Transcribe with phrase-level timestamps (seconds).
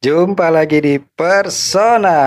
[0.00, 2.24] Jumpa lagi di Persona.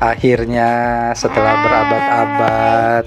[0.00, 0.70] Akhirnya
[1.12, 3.04] setelah berabad-abad.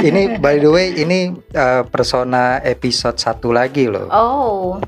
[0.00, 4.08] Ini by the way ini uh, Persona episode satu lagi loh.
[4.08, 4.80] Oh.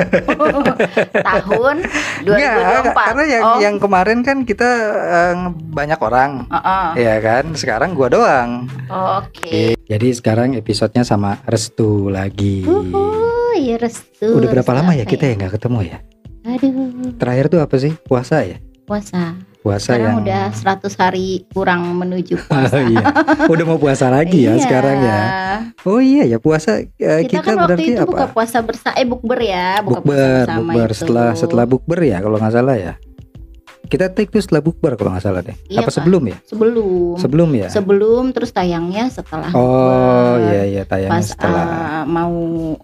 [1.28, 1.76] Tahun
[2.24, 2.26] 2024.
[2.26, 3.58] Nggak, karena yang oh.
[3.60, 6.30] yang kemarin kan kita uh, banyak orang.
[6.48, 6.86] Heeh.
[7.00, 7.44] Ya kan?
[7.54, 8.70] Sekarang gua doang.
[8.88, 9.76] Oh, Oke.
[9.76, 12.64] Jadi sekarang episodenya sama Restu lagi.
[12.64, 14.38] Uhuh, ya restu.
[14.38, 15.98] Udah berapa restu lama ya kita ya nggak ketemu ya?
[16.40, 17.92] Aduh, Terakhir tuh apa sih?
[18.08, 18.56] Puasa ya?
[18.90, 19.38] puasa.
[19.60, 22.80] Puasa Sekarang yang udah 100 hari kurang menuju Oh, puasa.
[22.82, 23.04] iya.
[23.44, 24.62] Udah mau puasa lagi ya Iya.
[24.62, 25.20] sekarang ya.
[25.82, 28.32] Oh iya ya puasa eh, Kita, kita, kan waktu berarti itu buka apa?
[28.32, 30.96] puasa bersama eh bukber ya, buka puasa Bukber, bersama bukber itu.
[30.96, 32.94] setelah setelah bukber ya kalau nggak salah ya.
[33.82, 35.56] Kita take tuh setelah bukber kalau nggak salah deh.
[35.66, 35.96] Iya, apa Kak.
[35.98, 36.36] sebelum ya?
[36.42, 36.88] sebelum
[37.18, 37.68] Sebelum ya.
[37.68, 40.40] sebelum terus tayangnya setelah oh bukber.
[40.46, 41.64] iya iya tayangnya pas setelah.
[41.66, 42.32] uh, mau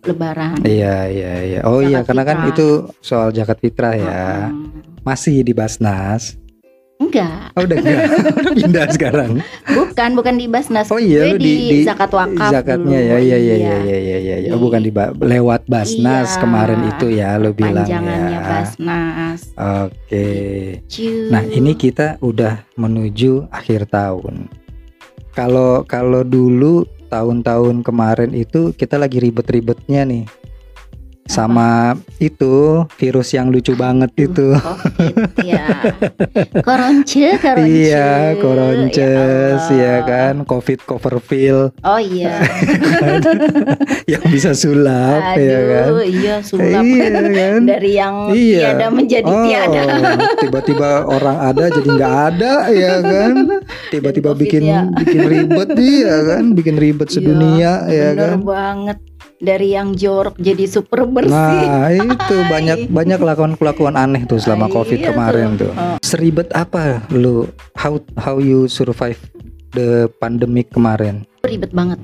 [0.03, 0.61] lebaran.
[0.61, 1.61] Iya iya iya.
[1.63, 2.67] Oh iya Zakat karena kan itu
[3.01, 4.53] soal zakat fitrah ya.
[4.53, 5.01] Mm.
[5.01, 6.37] Masih di Basnas.
[6.97, 8.01] Enggak, Oh udah enggak.
[8.41, 9.31] Udah pindah sekarang.
[9.69, 10.89] bukan bukan di Basnas.
[10.89, 13.11] Oh iya Gue lu di, di, zakat wakaf zakatnya dulu.
[13.13, 14.51] ya iya iya iya iya iya iya.
[14.51, 16.41] Oh, Di- bukan di lewat Basnas Iya.
[16.41, 18.01] kemarin itu ya lo bilang ya.
[18.41, 19.41] Basnas.
[19.53, 20.29] Oke.
[20.89, 21.29] Ciu.
[21.29, 24.49] Nah, ini kita udah menuju akhir tahun.
[25.31, 30.25] Kalau kalau dulu tahun-tahun kemarin itu kita lagi ribet-ribetnya nih.
[31.27, 34.55] Sama itu virus yang lucu banget itu.
[34.57, 35.67] Covid ya.
[36.63, 37.67] Koronce, koronce.
[37.69, 42.41] Iya, koronces Ya ya kan, covid cover pill Oh iya.
[44.13, 45.87] yang bisa sulap ya kan.
[45.93, 46.83] Aduh, iya sulap.
[46.83, 47.61] Iya kan.
[47.67, 48.63] Dari yang Iya.
[48.73, 49.83] tiada menjadi Oh, tiada.
[50.39, 53.35] tiba-tiba orang ada jadi nggak ada ya kan.
[53.91, 54.81] Tiba-tiba Dan Covid bikin ya.
[54.93, 58.39] bikin ribet ya kan, bikin ribet sedunia ya Bener kan.
[58.43, 58.99] banget.
[59.37, 61.31] Dari yang jorok jadi super bersih.
[61.31, 65.69] Nah, itu banyak banyak kelakuan-kelakuan aneh tuh selama Ah, Covid iya kemarin tuh.
[65.69, 65.73] tuh.
[65.73, 65.97] Oh.
[66.01, 67.45] Seribet apa lu
[67.75, 69.21] how how you survive
[69.71, 71.29] the pandemic kemarin?
[71.43, 72.03] ribet banget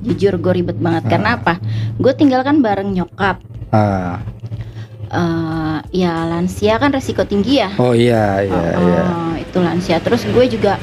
[0.00, 1.10] jujur gue ribet banget Ah.
[1.10, 1.54] karena apa
[1.96, 4.22] gue tinggal kan bareng nyokap Ah,
[5.10, 9.02] Eh ya lansia kan resiko tinggi ya oh iya iya Oh, iya.
[9.42, 10.78] itu lansia terus gue juga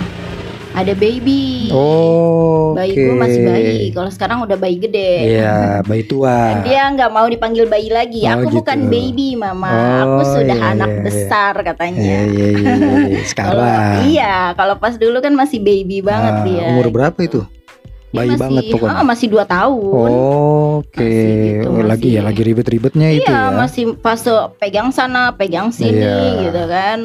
[0.78, 3.02] ada baby Oh, bayi oke.
[3.02, 5.58] gue masih bayi kalau sekarang udah bayi gede Iya,
[5.90, 6.62] bayi tua.
[6.62, 8.58] dia nggak mau dipanggil bayi lagi Oh, aku gitu.
[8.62, 11.04] bukan baby mama Oh, aku sudah iya, anak iya, iya.
[11.04, 13.22] besar katanya Iya, iya, iya, iya.
[13.34, 13.96] Kalau- Sekarang.
[14.06, 17.42] iya kalau pas dulu kan masih baby banget Ah, dia Umur berapa itu?
[18.08, 18.94] Bayi masih, banget pokoknya.
[18.94, 20.10] ah, masih 2 tahun
[20.78, 23.52] Oke, Masih gitu, Oh, lagi ya lagi ribet-ribetnya itu Iya, ya.
[23.52, 26.48] masih fase pegang sana, pegang sini Iya.
[26.48, 27.00] gitu kan.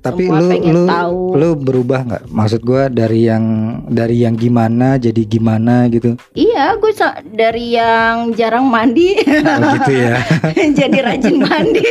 [0.00, 1.20] Tapi lu lu tahu.
[1.34, 2.22] lu berubah nggak?
[2.26, 3.44] Maksud gua dari yang
[3.84, 6.16] dari yang gimana jadi gimana gitu.
[6.32, 6.92] Iya, gue
[7.30, 10.16] dari yang jarang mandi Oh, gitu ya.
[10.80, 11.84] jadi rajin mandi.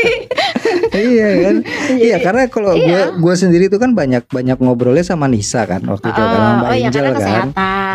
[0.91, 1.55] iya kan?
[1.91, 3.09] Iya, Jadi- karena kalau iya.
[3.13, 6.39] gua gua sendiri tuh kan banyak banyak ngobrolnya sama Nisa kan waktu itu kan sama
[6.39, 7.13] Oh, Mbak oh iya Angel kan.
[7.15, 7.47] kesehatan.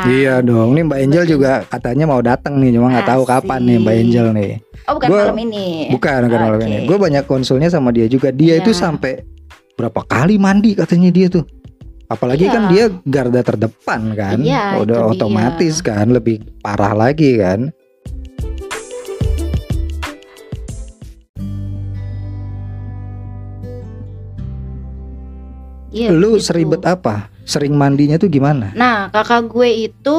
[0.05, 3.77] Iya dong, nih Mbak Angel juga katanya mau datang nih, cuma nggak tahu kapan nih
[3.79, 3.95] Mbak.
[3.97, 4.51] Angel nih.
[4.85, 5.67] Oh, bukan Gua- malam ini.
[5.89, 6.67] Bukan, bukan malam Oke.
[6.67, 6.79] ini.
[6.85, 8.29] Gue banyak konsulnya sama dia juga.
[8.29, 8.79] Dia itu Iya.
[8.79, 9.13] sampai
[9.75, 11.45] berapa kali mandi katanya dia tuh.
[12.05, 12.53] Apalagi Iya.
[12.53, 14.39] kan dia garda terdepan kan.
[14.39, 15.13] Iya, Udah itu dia.
[15.19, 17.73] otomatis kan lebih parah lagi kan.
[25.95, 26.51] Iya, Lu begitu.
[26.51, 27.31] seribet apa?
[27.47, 28.75] Sering mandinya tuh gimana?
[28.75, 30.17] Nah, kakak gue itu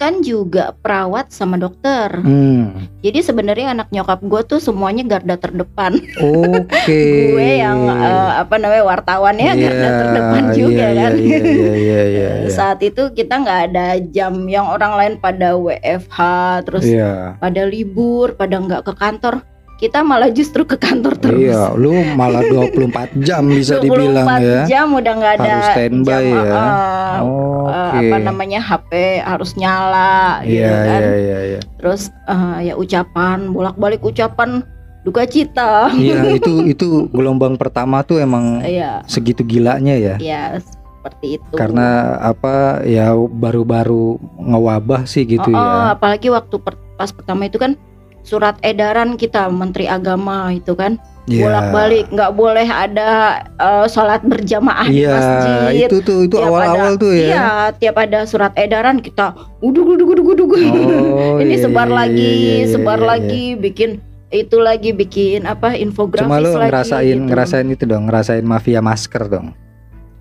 [0.00, 2.08] kan juga perawat sama dokter.
[2.24, 2.88] Hmm.
[3.04, 6.00] Jadi sebenarnya anak nyokap gue tuh semuanya garda terdepan.
[6.16, 7.04] Oke.
[7.36, 11.12] gue yang eh, apa namanya wartawannya garda terdepan juga iya, kan.
[11.20, 11.70] Iya, iya, iya,
[12.16, 12.48] iya, iya.
[12.48, 16.18] Saat itu kita nggak ada jam yang orang lain pada WFH
[16.64, 17.36] terus Iya.
[17.36, 19.44] pada libur, pada nggak ke kantor.
[19.80, 21.40] Kita malah justru ke kantor terus.
[21.40, 24.62] Iya, lu malah 24 jam bisa 24 dibilang ya.
[24.68, 26.52] jam udah nggak ada Harus standby jam, ya.
[26.52, 27.98] eh, eh, Oke.
[27.98, 28.90] apa namanya HP
[29.20, 31.00] harus nyala gitu Iya, kan.
[31.00, 31.60] iya, iya, iya.
[31.74, 34.60] Terus eh, ya ucapan bolak-balik ucapan
[35.00, 35.88] duka cita.
[35.96, 40.20] Iya itu itu gelombang pertama tuh emang Iya, segitu gilanya ya.
[40.20, 41.56] ya seperti itu.
[41.56, 45.96] Karena apa ya baru-baru ngewabah sih gitu Oh, oh, ya.
[45.96, 47.80] apalagi waktu per- pas pertama itu kan
[48.22, 50.96] surat edaran kita Menteri Agama itu kan
[51.28, 51.46] Iya.
[51.46, 53.08] bolak-balik nggak boleh ada
[53.54, 55.86] eh, sholat berjamaah di Iya, masjid.
[55.86, 57.26] itu tuh itu awal-awal ada- tuh ya.
[57.28, 57.46] Iya,
[57.76, 59.30] tiap ada surat edaran kita
[59.60, 60.50] uduk uduk uduk uduk.
[60.50, 63.10] Oh, Ini iya, sebar iya, lagi, iya, iya, sebar iya, iya.
[63.14, 63.90] lagi bikin
[64.30, 67.26] itu lagi bikin apa infografis Cuma lu lagi ngerasain gitu.
[67.30, 69.46] ngerasain itu dong, ngerasain mafia masker dong.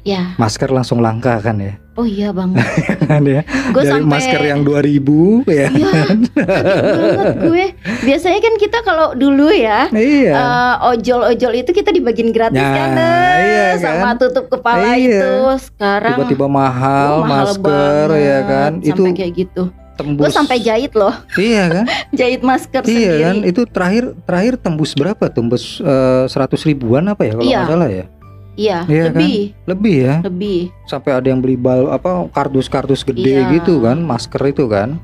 [0.09, 0.33] Ya.
[0.35, 1.77] Masker langsung langka kan ya.
[1.93, 2.65] Oh iya banget.
[3.05, 3.45] kan ya.
[3.69, 5.67] Gue sampai masker yang 2000 ya.
[5.69, 5.91] Iya,
[6.89, 7.65] banget gue.
[8.01, 10.33] Biasanya kan kita kalau dulu ya Iya.
[10.33, 14.15] eh, ojol-ojol itu kita dibagiin gratis Nah, kan, eh, iya sama kan?
[14.17, 15.19] tutup kepala Iya.
[15.19, 15.33] itu.
[15.61, 18.71] Sekarang Tiba-tiba mahal, uh, mahal masker ya banget, kan.
[18.81, 19.63] Itu sampai kayak gitu.
[19.93, 20.23] tembus.
[20.23, 21.85] Gue sampai jahit loh, Iya kan?
[22.17, 23.19] jahit masker iya sendiri.
[23.19, 23.35] kan?
[23.43, 25.27] Itu terakhir terakhir tembus berapa?
[25.27, 25.83] Tembus
[26.25, 27.59] seratus ribuan apa ya kalau Iya.
[27.59, 28.05] nggak salah ya?
[28.59, 29.15] Iya, Iya kan?
[29.15, 30.15] lebih, Lebih ya.
[30.21, 30.59] lebih.
[30.83, 33.55] Sampai ada yang beli bal apa kardus-kardus gede Iya.
[33.55, 34.99] gitu kan, masker itu kan.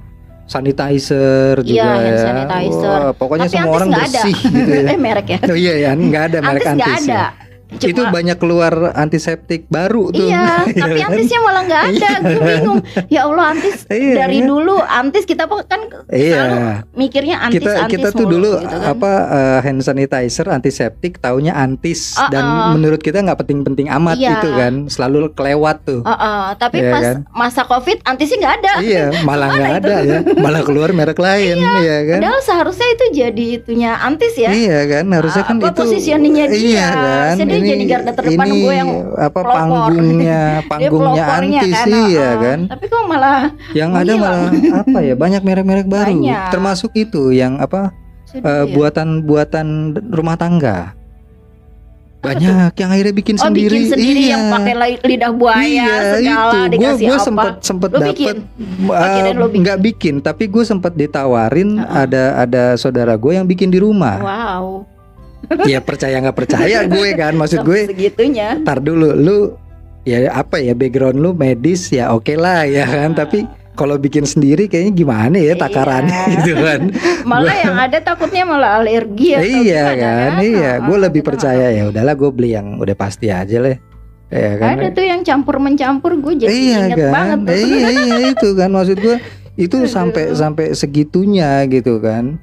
[0.46, 2.18] Sanitizer juga Iya, hand ya.
[2.22, 3.00] sanitizer.
[3.02, 4.22] Wah, pokoknya Tapi semua orang nggak ada.
[4.22, 4.88] bersih gitu ya.
[4.94, 5.40] eh merek ya.
[5.44, 7.08] Oh iya ya, nggak ada merek Antis nggak antis.
[7.08, 7.16] ada.
[7.16, 7.28] ya.
[7.68, 10.28] Itu Cuma- banyak keluar antiseptik baru tuh.
[10.66, 11.10] Iya, tapi kan?
[11.10, 12.10] antisnya malah nggak ada.
[12.20, 12.80] Gue bingung.
[13.08, 14.48] Ya Allah, antis Iya, dari kan?
[14.48, 16.36] dulu antis kita kan Iya.
[16.36, 16.58] selalu
[16.96, 18.92] mikirnya antis kita antis kita tuh mulu dulu gitu kan.
[18.92, 22.30] apa eh, hand sanitizer antiseptik taunya antis Uh-uh.
[22.30, 24.30] dan menurut kita nggak penting-penting amat Iya.
[24.32, 27.18] gitu kan selalu kelewat tuh Heeh, tapi Iya pas kan?
[27.32, 28.74] masa covid antisnya nggak ada.
[28.80, 33.46] iya malah nggak ada ya malah keluar merek lain iya kan Padahal seharusnya itu jadi
[33.56, 34.50] itunya antis ya.
[34.50, 36.58] iya kan harusnya kan Apa itu positioningnya dia?
[36.58, 39.54] iya kan Harusnya dia jadi garda terdepan ini gue yang apa pelopor.
[39.54, 40.42] panggungnya
[40.72, 41.88] panggungnya antis kan.
[41.88, 42.34] iya heeh.
[42.38, 43.40] kan Tapi kok malah
[43.72, 44.20] yang ada Hilang.
[44.20, 46.50] malah apa ya banyak merek-merek baru Banyak.
[46.50, 47.94] termasuk itu yang apa
[48.26, 48.74] sedih eh, ya.
[48.74, 49.68] buatan-buatan
[50.10, 50.98] rumah tangga.
[52.20, 53.70] Banyak yang akhirnya bikin Oh sendiri.
[53.70, 54.34] bikin sendiri iya.
[54.34, 56.72] yang pakai li- lidah buaya iya, segala itu.
[56.74, 57.22] Dikasih gue apa?
[57.22, 58.36] sempet sempet Lu dapet bikin?
[58.90, 59.60] uh, kirain lu bikin.
[59.62, 62.02] nggak bikin, tapi gue sempet ditawarin Uh-uh.
[62.02, 64.18] ada ada saudara gue yang bikin di rumah.
[64.18, 64.90] Wow.
[65.66, 67.88] Ya percaya nggak percaya gue kan, maksud gue.
[67.88, 68.60] Segitunya.
[68.62, 69.38] Tar dulu, lu
[70.04, 73.26] ya apa ya background lu medis ya oke lah ya kan, Ah.
[73.26, 73.44] tapi
[73.74, 75.56] kalau bikin sendiri kayaknya gimana ya Iya.
[75.58, 76.82] takarannya gitu kan.
[77.24, 80.80] Malah yang ada takutnya malah alergi atau iya kan, iya.
[80.80, 83.76] Heeh, Gue lebih percaya ya udahlah gue beli yang udah pasti aja lah.
[84.26, 84.80] Ya kan.
[84.80, 87.56] Ada tuh yang campur mencampur gue jadi iya inget kan, banget tuh.
[87.62, 89.18] iya iya itu kan maksud gue
[89.56, 92.40] itu sampai sampai segitunya gitu kan.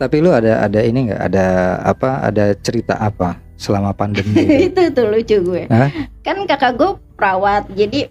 [0.00, 1.46] Tapi lu ada ada ini nggak ada
[1.84, 4.72] apa ada cerita apa selama pandemi itu?
[4.72, 5.62] itu tuh lucu gue.
[5.68, 5.92] Hah?
[6.24, 8.08] Kan kakak gue perawat, jadi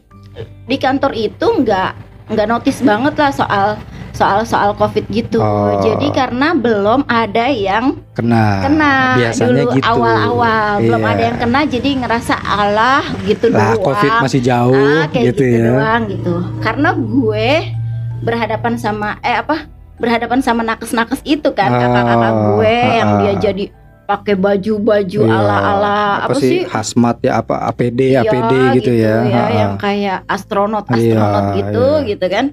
[0.69, 1.91] di kantor itu nggak
[2.29, 3.67] nggak notice banget lah soal
[4.13, 5.41] soal soal covid gitu.
[5.41, 5.81] Oh.
[5.81, 8.61] Jadi karena belum ada yang Kena.
[8.61, 9.85] kena biasanya dulu gitu.
[9.87, 11.09] awal-awal, belum Iya.
[11.09, 13.81] ada yang kena, jadi ngerasa Allah gitu Lah doang.
[13.81, 15.71] covid masih jauh ah, kayak gitu, gitu, ya.
[15.73, 16.33] doang gitu.
[16.59, 17.49] Karena gue
[18.19, 19.78] berhadapan sama eh apa?
[19.99, 23.37] Berhadapan sama nakes-nakes itu kan kakak-kakak Oh, gue yang ah, dia ah.
[23.37, 23.65] jadi
[24.09, 25.37] pakai baju-baju Iya.
[25.37, 29.21] ala-ala apa, sih hazmat ya apa APD Iya, APD gitu, ya.
[29.21, 29.43] Ha, ha.
[29.53, 32.07] yang kayak astronot Iya, astronot gitu iya.
[32.09, 32.45] gitu kan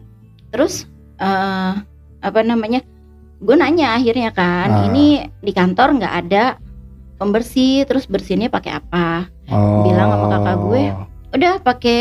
[0.46, 0.84] terus
[1.16, 1.72] eh
[2.20, 2.84] apa namanya
[3.38, 4.84] gue nanya akhirnya kan Ah.
[4.84, 6.44] ini di kantor nggak ada
[7.16, 9.86] pembersih terus bersihnya pakai apa Oh.
[9.86, 10.82] bilang sama kakak gue,
[11.32, 12.00] udah pakai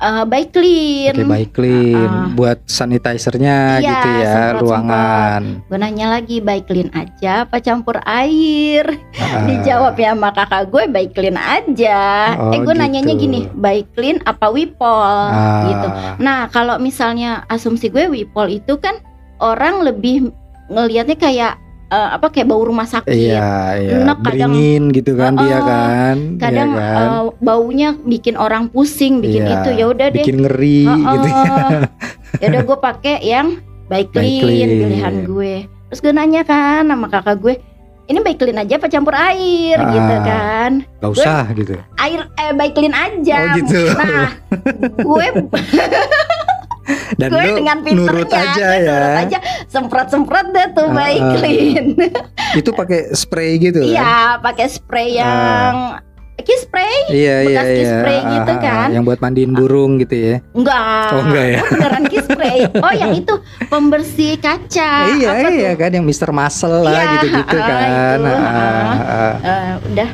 [0.00, 2.26] eh by clean Pakai baik clean Ah.
[2.30, 4.62] buat sanitizernya Iya, gitu ya semprot-semprot.
[4.62, 5.42] ruangan.
[5.62, 9.44] gue nanya lagi by clean aja apa campur air Ah.
[9.48, 13.22] dijawab ya sama kakak gue by clean aja Oh, eh gue nanyanya gitu.
[13.22, 14.88] gini by clean apa wipol
[15.28, 15.64] Ah.
[15.66, 15.88] gitu
[16.18, 18.96] Nah, kalau misalnya asumsi gue Wipol itu kan
[19.38, 20.32] orang lebih
[20.66, 21.52] ngelihatnya kayak
[21.90, 23.10] eh, apa kayak bau rumah sakit.
[23.10, 23.92] Iya, iya.
[24.00, 26.16] Enak kadang- Beringin gitu kan dia Oh, kan.
[26.36, 27.02] Kadang iya kan?
[27.02, 29.70] eh, baunya bikin orang pusing, bikin Iya, itu.
[29.74, 30.22] Ya udah deh.
[30.22, 31.44] bikin ngeri Oh, gitu ya.
[32.36, 34.68] ya udah gue pakai yang by clean, clean.
[34.80, 35.54] pilihan gue.
[35.88, 37.54] Terus gue nanya kan sama kakak gue,
[38.06, 39.90] ini by clean aja apa campur air Ah.
[39.90, 40.70] gitu kan?
[40.96, 41.74] Gak usah gitu.
[41.96, 43.38] Air eh by clean aja.
[43.44, 43.82] Oh, gitu.
[43.92, 44.30] Nah,
[44.96, 45.26] gue
[47.20, 48.96] Dan gue lu dengan nurut aja ya.
[48.96, 49.38] nurut aja
[49.70, 51.34] semprot-semprot deh tuh by ah.
[51.38, 51.86] clean.
[52.58, 53.90] Itu pakai spray gitu kan.
[53.90, 56.00] Iya, pakai spray yang
[56.42, 56.96] kiss spray?
[57.12, 57.98] Iya, iya, bekas kiss iya.
[58.00, 58.88] spray Ah, gitu kan.
[58.90, 60.36] Yang buat mandiin burung gitu ya.
[60.56, 61.08] Enggak.
[61.12, 61.60] Oh, enggak ya?
[61.60, 62.58] Oh, beneran kiss spray.
[62.80, 63.34] Oh, yang itu
[63.68, 64.92] pembersih kaca.
[65.16, 65.78] iya, Apa iya tuh?
[65.84, 66.30] kan yang Mr.
[66.32, 68.18] Muscle lah Iya, gitu-gitu ah, kan.
[68.18, 68.40] itu, ah.
[68.40, 69.34] ah.
[69.40, 70.10] Eh, udah.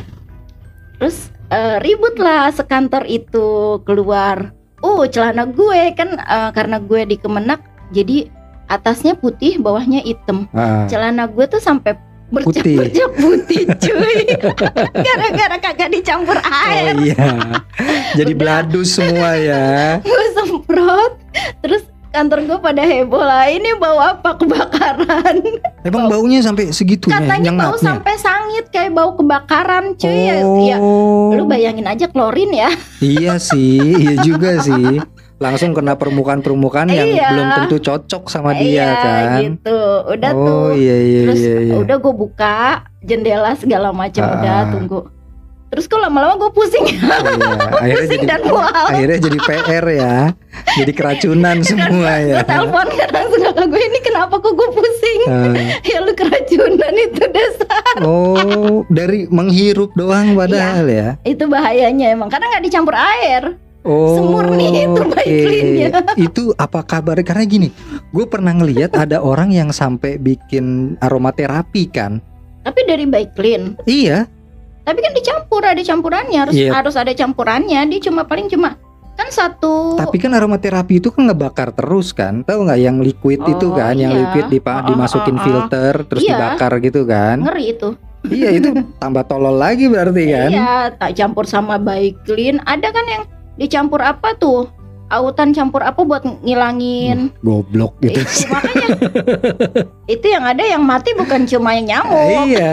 [0.97, 1.17] Terus
[1.53, 4.53] eh, ribut lah sekantor itu keluar.
[4.87, 7.59] Oh, celana gue kan eh, karena gue di Kemenak
[7.91, 8.31] jadi
[8.71, 10.47] atasnya putih, bawahnya hitam.
[10.55, 10.87] Ah.
[10.87, 14.19] Celana gue tuh sampai bercak-bercak putih cuy
[15.07, 17.27] gara-gara kagak dicampur air Oh iya.
[18.19, 18.41] Jadi Udah.
[18.43, 20.03] beladus semua ya.
[20.03, 21.23] gue semprot
[21.63, 21.87] terus
[22.17, 25.37] kantor gue pada heboh lah ini bau apa kebakaran
[25.83, 27.85] Emang baunya sampai segitunya katanya bau nyengatnya?
[27.85, 30.57] sampai sangit kayak bau kebakaran cuy ya, oh.
[30.59, 30.77] ya
[31.31, 34.99] lu bayangin aja klorin ya Iya sih, iya juga sih.
[35.37, 37.29] Langsung kena permukaan-permukaan yang Iya.
[37.29, 39.39] belum tentu cocok sama dia Iya, kan.
[39.45, 41.75] gitu udah oh tuh iya iya terus iya iya.
[41.77, 42.57] udah gue buka
[43.01, 44.33] jendela segala macam Ah.
[44.35, 44.99] udah tunggu
[45.67, 47.59] Terus kok lama-lama gue pusing, Oh, iya.
[47.83, 48.85] akhirnya pusing jadi dan mual.
[48.87, 50.17] akhirnya jadi PR ya.
[50.79, 52.39] Jadi keracunan semua ya.
[52.39, 55.21] Gue telepon kan langsung kakak gue ini kenapa kok gue pusing?
[55.27, 57.97] Eh, ya lu keracunan itu dasar.
[58.01, 61.09] oh, dari menghirup doang padahal ya.
[61.27, 63.59] Itu bahayanya emang karena nggak dicampur air.
[63.87, 64.99] Oh, Semurni itu.
[64.99, 65.89] Baiklin-nya.
[66.27, 67.23] Itu apa kabar?
[67.23, 67.69] Karena gini,
[68.11, 72.19] gue pernah ngelihat ada orang yang sampai bikin aromaterapi kan.
[72.67, 73.79] Tapi dari Baiklin.
[73.87, 74.27] Iya,
[74.87, 76.71] Tapi kan dicampur, ada campurannya, harus Iya.
[76.73, 77.81] harus ada campurannya.
[77.91, 78.79] Dia cuma paling cuma
[79.17, 79.97] kan satu.
[79.97, 82.45] tapi kan aromaterapi itu kan ngebakar terus kan.
[82.45, 84.21] Tahu nggak yang liquid itu Oh, kan, yang iya.
[84.23, 85.45] liquid dipa- Oh, oh, dimasukin oh, oh.
[85.45, 86.31] filter terus Iya.
[86.33, 87.37] dibakar gitu kan.
[87.43, 87.89] ngeri itu.
[88.29, 88.69] iya, itu
[89.03, 90.51] tambah tolol lagi berarti kan.
[90.53, 92.61] Iya, tak campur sama Baiklin.
[92.63, 93.23] Ada kan yang
[93.57, 94.69] dicampur apa tuh?
[95.07, 97.31] Autan campur apa buat ngilangin?
[97.41, 98.19] Goblok gitu.
[98.19, 98.89] Itu makanya
[100.07, 102.47] itu yang ada yang mati bukan cuma yang nyamuk.
[102.49, 102.69] iya.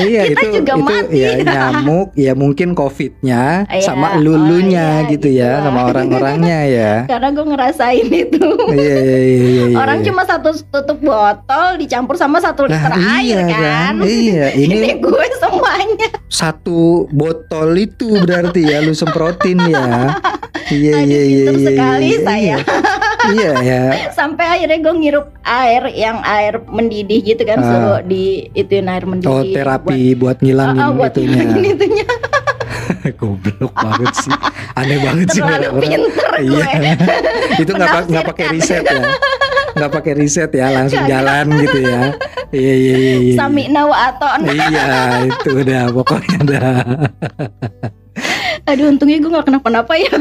[0.00, 1.14] Iya Kita itu juga itu mati.
[1.18, 5.62] ya nyamuk ya mungkin covidnya Iya, sama oh lulunya iya, gitu gitu ya lah.
[5.62, 6.92] sama orang-orangnya ya.
[7.12, 8.46] Karena gue ngerasain itu.
[8.72, 9.64] iya iya iya iya.
[9.70, 9.76] iya.
[9.76, 13.94] Orang cuma satu tutup botol dicampur sama satu Nah, liter air iya kan.
[14.00, 15.24] Iya, ini Ini gue
[15.72, 16.08] semuanya.
[16.28, 20.16] satu botol itu berarti ya lu semprotin ya.
[20.68, 21.66] Iya iya iya iya.
[21.66, 22.56] sekali iya, saya.
[23.26, 24.10] Iya, iya ya.
[24.10, 27.66] Sampai akhirnya gue ngirup air yang air mendidih gitu kan Ah.
[27.66, 29.30] suruh di ituin air mendidih.
[29.30, 31.42] Oh terapi buat, ngilangin Ah, ah, buat itunya.
[31.42, 32.06] ngilangin itunya.
[33.20, 34.32] Goblok banget sih.
[34.72, 35.82] Aneh banget sih Terlalu orang-orang.
[35.82, 36.62] pinter gue.
[36.62, 36.92] Iya.
[37.58, 39.00] itu nggak pa- nggak pakai riset ya.
[39.76, 42.02] Nggak pakai riset ya, langsung jalan gitu ya.
[42.50, 43.16] Iya iya iya.
[43.22, 43.36] iya.
[43.38, 44.40] Sami nawa aton.
[44.50, 44.86] Iya
[45.30, 46.82] itu udah pokoknya dah.
[48.68, 50.12] Aduh untungnya gue gak kenapa-napa ya.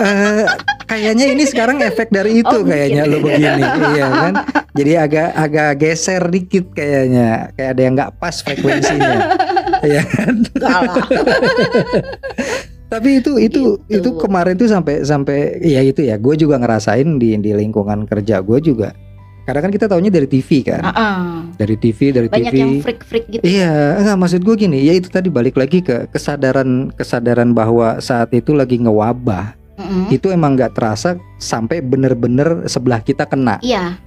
[0.00, 0.44] Eh,
[0.86, 3.64] kayaknya ini sekarang efek dari itu Oh, kayaknya lu begini,
[3.96, 4.34] iya kan?
[4.72, 9.18] Jadi agak agak geser dikit kayaknya, kayak ada yang nggak pas frekuensinya.
[9.80, 10.34] Iya kan?
[12.90, 14.02] Tapi itu itu Gitu.
[14.02, 18.42] itu kemarin tuh sampai sampai ya itu ya, gue juga ngerasain di di lingkungan kerja
[18.42, 18.90] gue juga.
[19.40, 22.58] Karena kan kita taunya dari TV kan, Ah, dari TV dari Banyak TV.
[22.60, 23.42] yang freak-freak gitu.
[23.42, 28.30] Iya, enggak maksud gue gini, ya itu tadi balik lagi ke kesadaran kesadaran bahwa saat
[28.30, 30.06] itu lagi ngewabah, Mm-mm.
[30.08, 33.98] itu emang nggak terasa sampai bener-bener sebelah kita kena, Iya.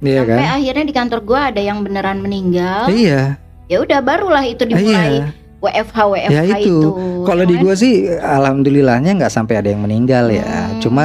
[0.00, 0.56] iya Sampai kan?
[0.56, 2.88] akhirnya di kantor gue ada yang beneran meninggal.
[2.88, 5.26] Iya, Ya udah barulah itu dimulai iya.
[5.62, 6.58] WFH WFH Ya itu.
[6.58, 6.78] itu.
[7.22, 10.42] Kalau di gue sih, alhamdulillahnya nggak sampai ada yang meninggal ya.
[10.68, 10.78] Hmm.
[10.78, 11.04] Cuma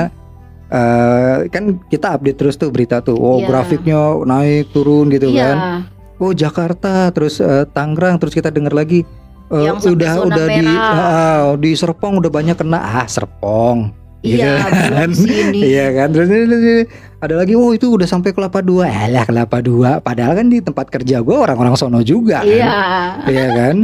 [0.68, 3.48] eh, kan kita update terus tuh berita tuh, oh Iya.
[3.48, 5.46] grafiknya naik turun gitu Iya.
[5.46, 5.58] kan.
[6.18, 9.06] Oh Jakarta, terus eh, Tangerang, terus kita dengar lagi.
[9.48, 10.92] eh, Yang udah udah di merah.
[10.92, 13.96] ah, di Serpong udah banyak kena ah Serpong
[14.26, 15.10] Iya, gitu kan.
[15.14, 15.60] sini.
[15.62, 16.08] Iya kan?
[16.10, 16.30] Terus
[17.18, 18.90] ada lagi oh itu udah sampai kelapa dua.
[18.90, 20.02] Alah kelapa dua.
[20.02, 22.50] Padahal kan di tempat kerja gue orang-orang sono juga kan?
[22.50, 22.78] Iya.
[23.30, 23.76] Iya kan?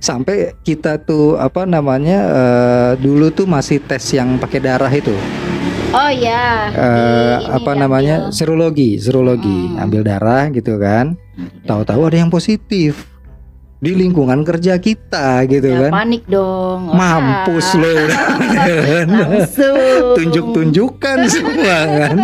[0.00, 5.12] Sampai kita tuh apa namanya eh, dulu tuh masih tes yang pakai darah itu.
[5.92, 6.72] Oh iya.
[6.72, 7.82] Di ini apa diambil.
[7.84, 8.16] namanya?
[8.32, 9.76] Serologi serologi.
[9.76, 9.84] Hmm.
[9.88, 11.20] ambil darah gitu kan.
[11.68, 13.11] Tahu-tahu ada yang positif
[13.82, 15.90] di lingkungan kerja kita gitu Ya, kan.
[15.92, 16.94] panik dong.
[16.94, 20.14] mampus lo kan Langsung.
[20.14, 22.16] tunjuk-tunjukkan semua kan.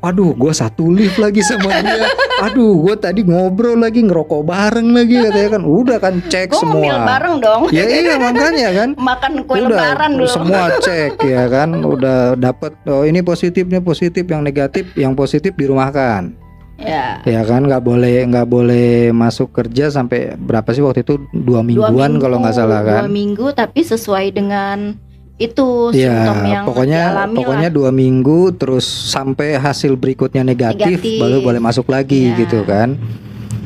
[0.00, 2.06] Aduh gue satu lift lagi sama dia.
[2.40, 5.62] Aduh gue tadi ngobrol lagi ngerokok bareng lagi katanya kan.
[5.64, 6.78] Udah kan cek Gue semua.
[6.78, 7.60] ngemil bareng dong.
[7.68, 8.88] ya iya makanya kan.
[9.10, 10.30] Makan kue udah lebaran dulu.
[10.30, 11.74] semua cek ya kan.
[11.74, 16.38] Udah dapet oh ini positifnya positif yang negatif yang positif dirumahkan
[16.74, 17.22] Ya.
[17.22, 21.62] ya kan nggak boleh nggak boleh masuk kerja sampai berapa sih waktu itu dua Dua
[21.62, 24.98] mingguan kalau nggak minggu, salah Dua kan minggu tapi sesuai dengan
[25.34, 27.74] itu simptom Ya, yang pokoknya pokoknya lah.
[27.74, 31.18] dua minggu terus sampai hasil berikutnya negatif, Negatif.
[31.18, 32.38] baru boleh masuk lagi Ya.
[32.38, 32.98] gitu kan.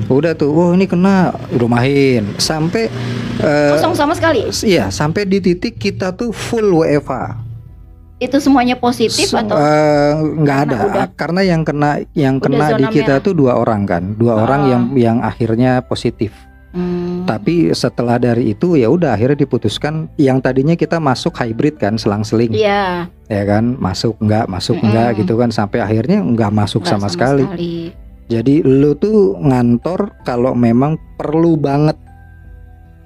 [0.09, 2.89] Udah tuh, oh ini kena rumahin sampai
[3.37, 4.49] eh, kosong sama sekali.
[4.65, 7.37] iya sampai di titik kita tuh full WFA.
[8.19, 12.91] Itu semuanya positif Se- atau eh, nggak ada udah- karena yang kena yang kena di
[12.91, 13.25] kita merah.
[13.25, 14.69] tuh dua orang kan, dua orang Oh.
[14.69, 16.35] yang yang akhirnya positif.
[16.69, 17.25] Hmm.
[17.25, 22.53] Tapi setelah dari itu ya udah akhirnya diputuskan yang tadinya kita masuk hybrid kan selang-seling.
[22.53, 24.87] Iya, ya kan masuk enggak masuk Mm-mm.
[24.91, 27.47] enggak gitu kan sampai akhirnya enggak masuk nggak sama, sekali.
[28.29, 31.97] jadi lu tuh ngantor kalau memang perlu banget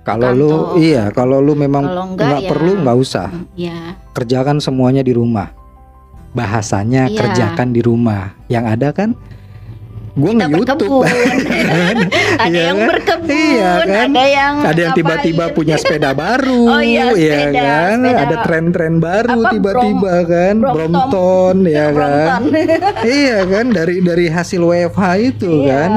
[0.03, 2.49] kalau lu iya kalau lu memang nggak ya.
[2.51, 5.55] perlu nggak usah Ya, kerjakan semuanya di rumah
[6.33, 7.19] bahasanya Iya.
[7.19, 9.13] kerjakan di rumah yang ada kan
[10.12, 11.09] gue kita nge-youtube berkebun.
[12.37, 12.88] ada Iya yang kan?
[12.92, 14.07] berkebun, Iya kan?
[14.07, 17.97] ada yang ada yang tiba-tiba punya sepeda baru, Oh iya, ya sepeda, kan?
[17.99, 18.21] sepeda.
[18.21, 20.76] Ada tren-tren baru tiba-tiba kan, Brompton.
[20.92, 22.40] Brompton, ya kan?
[23.23, 23.66] Iya kan?
[23.69, 25.69] Dari dari hasil WFH itu Iya.
[25.73, 25.90] kan,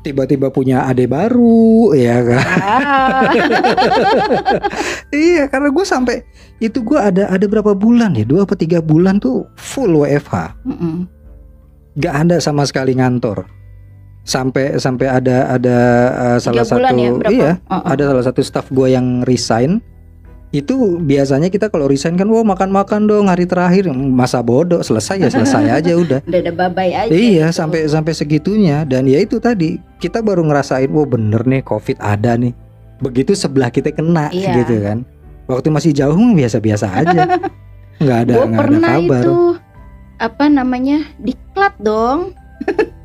[0.00, 2.44] tiba-tiba punya ade baru, ya kan?
[2.60, 3.24] Ah.
[5.10, 9.16] iya, karena gue sampai itu gue ada ada berapa bulan ya, dua atau tiga bulan
[9.16, 11.08] tuh full WFH, Mm-mm.
[11.96, 13.48] gak ada sama sekali ngantor.
[14.22, 15.78] Sampai sampai ada ada
[16.14, 17.32] uh, salah bulan satu ya, berapa?
[17.32, 17.82] iya Uh-uh.
[17.84, 19.82] ada salah satu staff gue yang resign
[20.52, 25.28] itu biasanya kita kalau resign kan wah makan-makan dong hari terakhir masa bodoh selesai ya
[25.32, 27.08] selesai aja udah Udah ada babai aja.
[27.08, 27.56] iya gitu.
[27.56, 32.36] sampai sampai segitunya dan ya itu tadi kita baru ngerasain wah bener nih covid ada
[32.36, 32.52] nih
[33.00, 34.60] begitu sebelah kita kena Iya.
[34.60, 35.08] gitu kan
[35.48, 37.20] waktu masih jauh mah biasa-biasa aja
[38.04, 39.36] nggak ada nggak ada kabar itu
[40.20, 42.30] apa namanya diklat dong.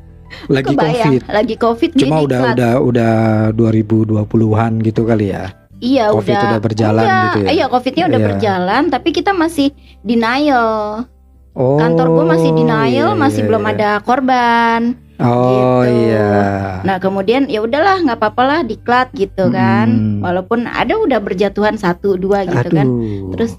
[0.48, 2.54] lagi Kebayang, covid lagi covid cuma udah diklat.
[2.54, 3.14] udah udah
[3.54, 5.46] 2020-an gitu kali ya
[5.78, 7.48] Iya Covid udah, udah berjalan Enggak, gitu ya?
[7.54, 8.26] Iya covidnya udah Iya.
[8.26, 9.68] berjalan, tapi kita masih
[10.02, 11.06] denial.
[11.54, 13.70] oh Kantor gue masih denial, iya, masih iya, belum iya.
[13.78, 14.80] ada korban.
[15.18, 16.10] oh gitu.
[16.10, 19.86] iya Nah kemudian ya udahlah nggak apa-apa lah diklat gitu kan.
[19.86, 20.18] Hmm.
[20.18, 22.86] Walaupun ada udah berjatuhan satu dua gitu kan.
[22.86, 23.30] Aduh.
[23.38, 23.54] Terus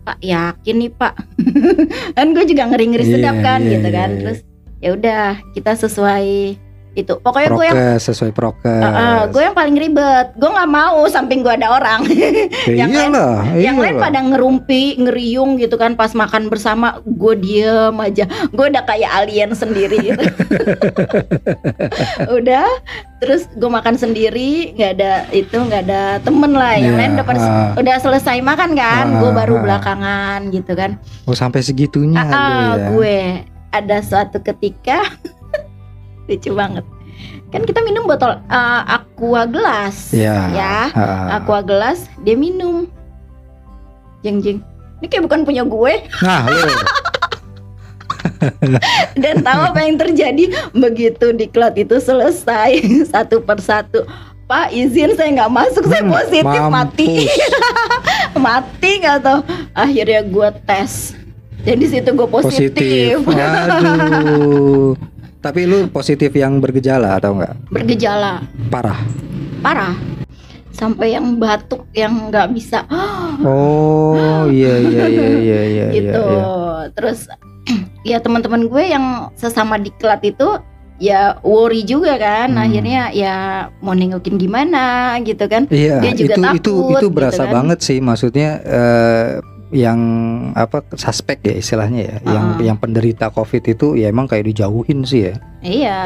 [0.00, 1.14] Pak yakin nih Pak,
[2.16, 4.08] kan gue juga ngeri ngeri Iya, sedap kan iya, gitu iya, kan.
[4.10, 4.18] iya.
[4.22, 4.38] Terus
[4.80, 6.56] ya udah kita sesuai
[6.90, 7.14] itu.
[7.22, 8.66] Pokoknya gue yang sesuai prokes.
[8.66, 10.34] Uh, gue yang paling ribet.
[10.34, 12.02] Gue nggak mau samping gue ada orang.
[12.70, 14.04] Ya yang lain- iyalah, yang lain iyalah.
[14.10, 16.98] pada ngerumpi, ngeriung gitu kan pas makan bersama.
[17.06, 18.26] Gue diem aja.
[18.50, 20.18] Gue udah kayak alien sendiri gitu.
[22.38, 22.66] udah.
[23.20, 26.74] Terus gue makan sendiri, nggak ada itu, nggak ada temen lah.
[26.74, 27.70] Yang Iya, lain udah pada- ah.
[27.76, 29.06] udah selesai makan kan.
[29.06, 29.62] Ah, gue baru ah.
[29.62, 30.90] belakangan gitu kan.
[31.28, 32.86] Oh sampai segitunya ada ah, ya.
[32.90, 33.18] gue
[33.70, 35.06] ada suatu ketika
[36.28, 36.84] lucu banget.
[37.50, 40.10] Kan kita minum botol uh, aqua gelas.
[40.10, 40.38] Iya.
[40.50, 40.76] Ya.
[40.90, 41.36] Ah.
[41.36, 42.86] aqua gelas dia minum
[44.20, 44.58] jeng jeng
[45.00, 46.44] ini kayak bukan punya gue Nah,
[49.16, 54.04] dan tahu apa yang terjadi begitu diklat itu selesai satu persatu
[54.44, 57.32] Pak izin saya nggak masuk saya Hmm, positif mati mampus.
[58.36, 59.40] mati nggak tau
[59.72, 60.92] akhirnya gue tes
[61.62, 63.26] jadi situ gue positif, positif.
[63.28, 64.94] Aduh.
[65.38, 67.56] Tapi lu positif yang bergejala atau enggak?
[67.66, 69.00] bergejala Parah.
[69.58, 69.96] parah
[70.70, 72.84] sampai yang batuk yang nggak bisa
[73.42, 76.44] Oh, iya iya iya iya iya gitu iya.
[76.90, 77.24] terus
[78.06, 80.60] ya teman-teman gue yang sesama diklat itu
[80.96, 82.60] ya worry juga kan Hmm.
[82.62, 83.34] akhirnya ya
[83.78, 87.52] mau nengokin gimana gitu kan Iya, Dia juga itu itu takut, itu gitu berasa kan.
[87.54, 89.26] banget sih maksudnya eh,
[89.70, 90.00] yang
[90.58, 92.62] apa suspek ya istilahnya ya, yang Ah.
[92.62, 95.34] yang penderita Covid itu ya emang kayak dijauhin sih ya.
[95.62, 96.00] iya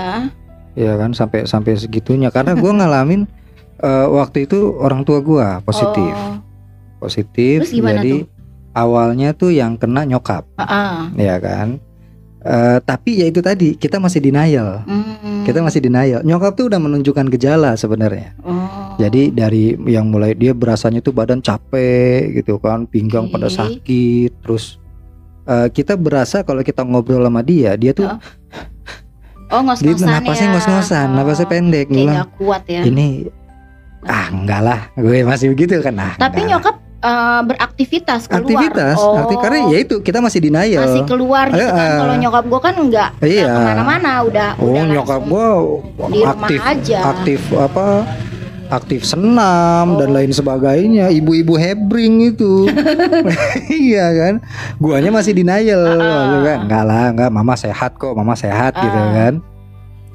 [0.75, 3.25] Ya kan sampai sampai segitunya karena gua ngalamin
[3.87, 6.13] eh, waktu itu orang tua gua positif.
[6.13, 6.43] Oh,
[6.99, 7.69] Positif.
[7.69, 8.25] Terus jadi
[8.73, 10.97] awalnya tuh yang kena nyokap, ah, ah.
[11.15, 11.77] ya kan?
[12.45, 14.85] Eh, tapi ya itu tadi kita masih denial.
[14.85, 15.49] Hmm.
[15.49, 16.21] Kita masih denial.
[16.21, 18.37] Nyokap tuh udah menunjukkan gejala sebenarnya.
[18.45, 19.01] Oh.
[19.01, 23.57] Jadi dari yang mulai dia berasanya tuh badan capek gitu kan, pinggang pada Oke.
[23.57, 24.77] sakit, terus
[25.49, 28.13] eh, kita berasa kalau kita ngobrol sama dia, dia tuh
[29.53, 33.29] Oh, oh dia ngos-ngosan napasnya ya ngos-ngosan, napasnya pendek, kayak bilang kuat ya ini
[34.09, 36.13] ah enggak lah, gue masih begitu kan nah.
[36.17, 39.21] tapi nyokap eh, beraktivitas keluar aktivitas, oh.
[39.21, 40.83] arti karena ya itu kita masih denial.
[40.83, 43.45] masih keluar gitu kan Eh, kalau nyokap gue kan nggak nggak Iya.
[43.47, 45.47] ke mana-mana udah Oh udah nyokap gue
[46.27, 46.99] aktif aja.
[47.11, 47.87] aktif apa
[48.67, 50.15] aktif senam dan Oh.
[50.15, 52.65] lain sebagainya ibu-ibu hebring itu
[53.71, 54.35] iya kan
[54.77, 55.95] guanya masih denial Ah.
[56.25, 59.13] gitu kan enggak lah enggak mama sehat kok mama sehat gitu Ah.
[59.13, 59.35] kan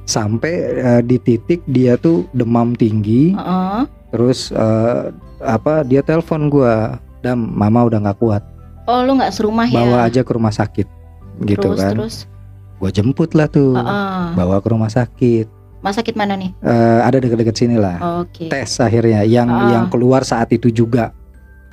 [0.04, 3.86] sampai eh, di titik dia tuh demam tinggi Heeh.
[4.10, 8.44] Terus eh, apa dia telepon gua dam mama udah nggak kuat.
[8.86, 9.76] Oh lu nggak serumah ya?
[9.76, 10.88] Bawa aja ke rumah sakit.
[11.46, 11.94] Gitu terus kan.
[11.96, 12.16] terus?
[12.80, 13.76] Gua jemput lah tuh.
[13.76, 14.22] Heeh.
[14.34, 15.48] bawa ke rumah sakit.
[15.80, 16.52] Mas sakit mana nih?
[16.60, 18.24] Eh, ada deket-deket sini lah.
[18.24, 18.52] Oke.
[18.52, 19.24] Tes akhirnya.
[19.24, 19.70] Yang Ah.
[19.72, 21.16] yang keluar saat itu juga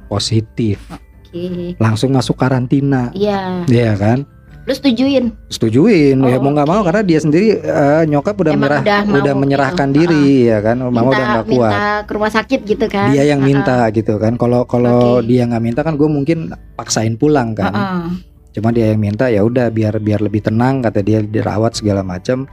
[0.07, 0.79] positif.
[0.92, 1.75] Oke.
[1.83, 3.11] Langsung masuk karantina.
[3.11, 3.66] Iya.
[3.66, 4.18] Iya kan
[4.66, 6.87] lu setujuin setujuin ya Oh, mau nggak mau oke.
[6.90, 9.96] karena dia sendiri eh, nyokap udah Emang menyerah udah udah, mau menyerahkan gitu.
[10.02, 13.22] diri ya kan mama minta udah nggak kuat minta ke rumah sakit gitu kan dia
[13.24, 13.50] yang Heeh.
[13.55, 15.31] minta gitu kan kalau kalau Oke.
[15.31, 18.05] dia nggak minta kan gue mungkin paksain pulang kan Heeh.
[18.52, 22.50] cuma dia yang minta ya udah biar biar lebih tenang kata dia dirawat segala macam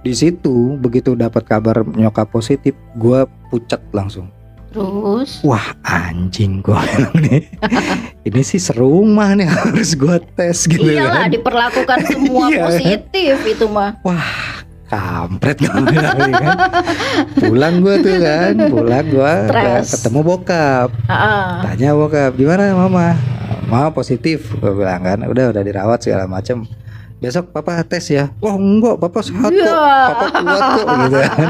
[0.00, 4.30] di situ begitu dapat kabar nyokap positif gue pucat langsung
[4.70, 5.30] terus?
[5.40, 7.42] Wah anjing gua bilang nih.
[8.22, 11.30] Ini sih serumah nih harus gua tes gitu iyalah kan.
[11.30, 12.62] diperlakukan semua Iya.
[12.64, 13.98] positif itu mah.
[14.86, 16.56] Kampret gue bilang nih kan.
[17.36, 19.34] Pulang gue tuh kan pulang gue
[19.84, 20.88] ketemu bokap.
[21.06, 23.14] Ah, tanya bokap gimana mama?
[23.66, 25.18] Mama positif gue bilang kan.
[25.22, 26.66] Udah udah dirawat segala macem.
[27.20, 28.34] Besok papa tes ya.
[28.40, 30.08] Wah enggak papa sehat kok Ya.
[30.10, 31.48] papa kuat kok gitu kan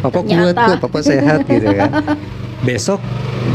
[0.00, 1.90] papa kuat kok papa sehat gitu kan.
[2.68, 3.00] Besok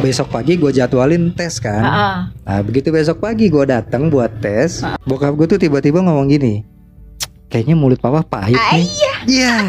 [0.01, 1.81] besok pagi gue jadwalin tes kan.
[1.85, 2.17] Ah, ah.
[2.41, 6.65] nah begitu besok pagi gue datang buat tes bokap gue tuh tiba-tiba ngomong gini
[7.49, 8.89] kayaknya mulut papa pahit Ah, nih
[9.27, 9.65] iya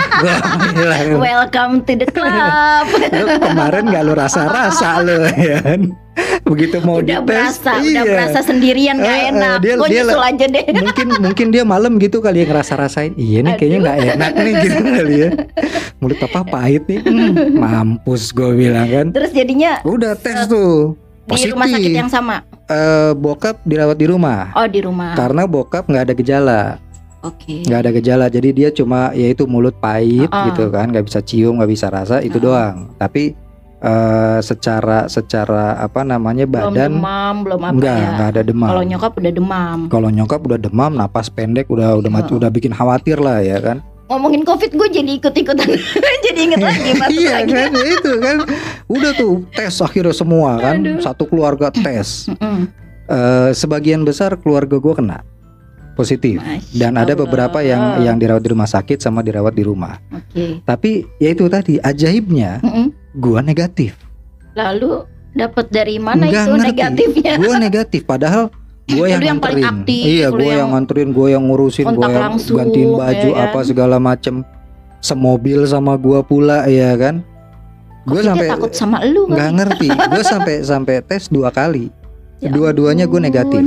[0.72, 2.84] bilang Welcome to the club.
[3.16, 5.80] lu kemarin gak lu rasa-rasa lu ya kan
[6.42, 8.02] begitu mau udah dites berasa, udah iya.
[8.06, 9.56] berasa sendirian gak Eh, eh, enak.
[9.60, 10.64] dia- Gue dia nyusul lah- aja deh.
[10.74, 14.52] mungkin mungkin dia malam gitu kali ya ngerasa rasain iya nih kayaknya nggak enak nih
[14.62, 15.28] gitu kali ya
[15.96, 21.50] mulut papa pahit nih Hmm, mampus gue bilang kan Terus jadinya udah tes tuh di
[21.50, 22.46] rumah sakit yang sama.
[22.64, 25.12] Eh, bokap dirawat di rumah Oh di rumah.
[25.14, 26.60] karena bokap nggak ada gejala
[27.26, 27.62] Oke.
[27.62, 30.46] nggak ada gejala jadi dia cuma yaitu mulut pahit Uh-uh.
[30.48, 32.46] gitu kan nggak bisa cium nggak bisa rasa itu Uh-uh.
[32.46, 33.34] doang tapi
[33.78, 38.08] eh, secara secara apa namanya Belum badan demam, belum apa nggak ya.
[38.12, 39.78] nggak ada demam Kalau nyokap udah demam.
[39.88, 42.40] kalau nyokap udah demam napas pendek udah udah mati Uh-uh.
[42.40, 45.66] udah bikin khawatir lah ya kan Ngomongin covid gue jadi ikut-ikutan.
[46.24, 47.50] jadi inget lagi iya lagi.
[47.50, 48.36] kan itu kan
[48.86, 51.02] udah tuh tes akhirnya semua kan Aduh.
[51.02, 52.30] satu keluarga tes.
[53.06, 55.26] Eh, sebagian besar keluarga gue kena
[55.96, 57.24] positif Masya dan ada Allah.
[57.24, 60.60] beberapa yang yang dirawat di rumah sakit sama dirawat di rumah Oke.
[60.62, 62.92] tapi ya itu tadi ajaibnya Mm-mm.
[63.16, 63.96] gua negatif
[64.52, 66.66] Lalu dapat dari mana Nggak itu ngerti.
[66.66, 67.32] negatifnya?
[67.36, 68.44] gua negatif padahal
[68.86, 71.84] gua yang Lu yang paling nganterin aktif, iya gua yang yang nganterin gua yang ngurusin
[71.84, 73.46] gua kontak yang langsung, gantiin baju ya kan?
[73.46, 74.34] apa segala macem
[75.00, 77.24] semobil sama gua pula ya kan
[78.06, 81.88] dia sampai takut sama lu nggak ngerti gua sampai sampai tes dua kali
[82.36, 83.24] Ya dua-duanya ampun.
[83.24, 83.64] negatif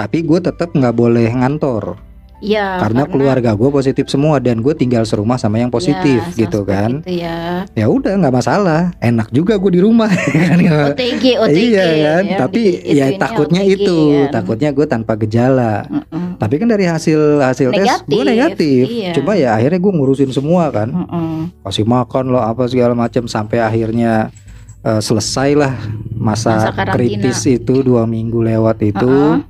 [0.00, 2.00] tapi gua tetap nggak boleh ngantor
[2.40, 2.80] Iya.
[2.80, 7.04] karena keluarga gue positif semua dan gue tinggal serumah sama yang positif ya, gitu kan
[7.04, 7.68] Gitu ya.
[7.68, 11.58] ya udah nggak masalah enak juga gue di rumah kan OTG, OTG.
[11.68, 14.32] iya kan ya, tapi di- ya ituinnya takutnya OTG, itu kan.
[14.32, 16.40] takutnya gue tanpa gejala Mm-mm.
[16.40, 19.12] tapi kan dari hasil hasil tes gue Negatif, negatif iya.
[19.12, 21.52] cuma ya akhirnya gue ngurusin semua kan Mm-mm.
[21.60, 24.32] kasih makan lo apa segala macam sampai akhirnya
[24.80, 25.76] eh, selesai lah
[26.10, 27.20] masa, Masa karantina.
[27.20, 29.44] kritis itu dua minggu lewat itu Uh-uh.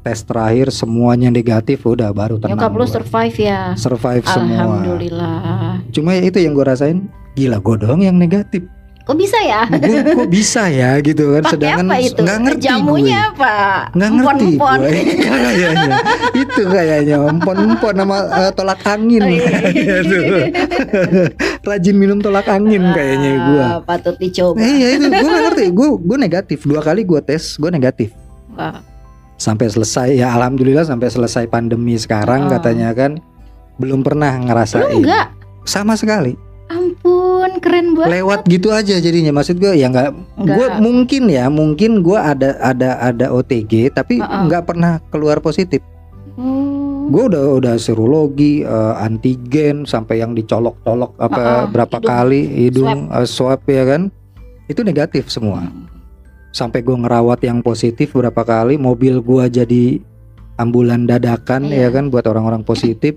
[0.00, 3.60] Tes terakhir semuanya negatif udah baru tenang Nyokap lu survive ya.
[3.74, 5.84] survive semua Alhamdulillah.
[5.90, 6.98] Cuma ya itu yang gue rasain
[7.32, 8.64] Gila gue doang yang negatif
[9.00, 9.66] Kok bisa ya?
[9.66, 12.20] Gue kok bisa ya gitu kan Pakai Sedangkan apa itu?
[12.20, 13.56] nggak ngerti Jamunya gue apa?
[13.90, 14.78] Nggak ngerti Empon-empon.
[14.78, 14.90] gue
[15.24, 15.98] Kayaknya
[16.32, 19.96] Itu kayaknya Empon-empon sama eh, tolak angin Oh, iya.
[20.06, 20.24] tuh.
[21.60, 24.56] Rajin minum tolak angin kayaknya gue Patut dicoba.
[24.58, 28.14] Eh, iya itu gue gak ngerti Gue gue negatif Dua kali gue tes Gue negatif
[28.52, 28.78] Wah,
[29.40, 32.50] Sampai selesai Ya Alhamdulillah sampai selesai pandemi sekarang Oh.
[32.52, 33.16] Katanya kan
[33.74, 35.32] Belum pernah ngerasain enggak?
[35.64, 36.36] Sama sekali
[36.70, 38.10] Ampun, keren banget.
[38.14, 42.94] lewat gitu aja jadinya maksud gue ya nggak gue mungkin ya mungkin gue ada ada
[43.00, 44.46] ada OTG tapi Uh-uh.
[44.46, 45.82] nggak pernah keluar positif
[46.38, 47.10] Oh.
[47.10, 52.06] gue udah udah serologi eh, antigen sampai yang dicolok-colok apa Uh-uh, berapa hidung.
[52.06, 54.14] kali hidung swab ya kan
[54.64, 55.66] itu negatif semua
[56.50, 59.84] sampai gue ngerawat yang positif berapa kali mobil gue jadi
[60.56, 61.88] ambulan dadakan Iya.
[61.88, 63.16] ya kan buat orang-orang positif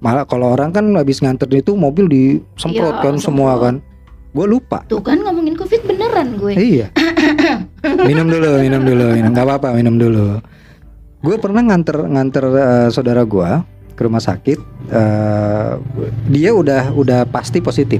[0.00, 3.60] malah kalau orang kan habis nganter itu mobil disemprot Iya, kan semua semprot.
[3.60, 3.74] kan
[4.30, 6.54] gue lupa Tuh kan ngomongin covid beneran gue.
[6.54, 6.86] Iya.
[8.08, 10.38] minum dulu, minum dulu, minum nggak apa-apa, minum dulu.
[11.20, 13.50] Gue pernah nganter nganter eh, saudara gue
[13.92, 14.58] ke rumah sakit.
[14.88, 15.72] eh,
[16.30, 17.98] dia udah udah pasti positif.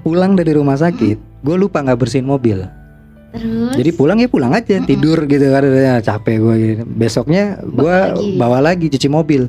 [0.00, 2.62] Pulang dari rumah sakit, gue lupa nggak bersihin mobil.
[3.28, 3.76] Terus.
[3.76, 4.88] Jadi pulang ya pulang aja, Mm-mm.
[4.88, 6.54] tidur gitu kan, ya, capek gue.
[6.56, 6.82] Gitu.
[6.88, 7.96] Besoknya gue
[8.40, 8.88] Bawa lagi.
[8.88, 9.46] cuci mobil.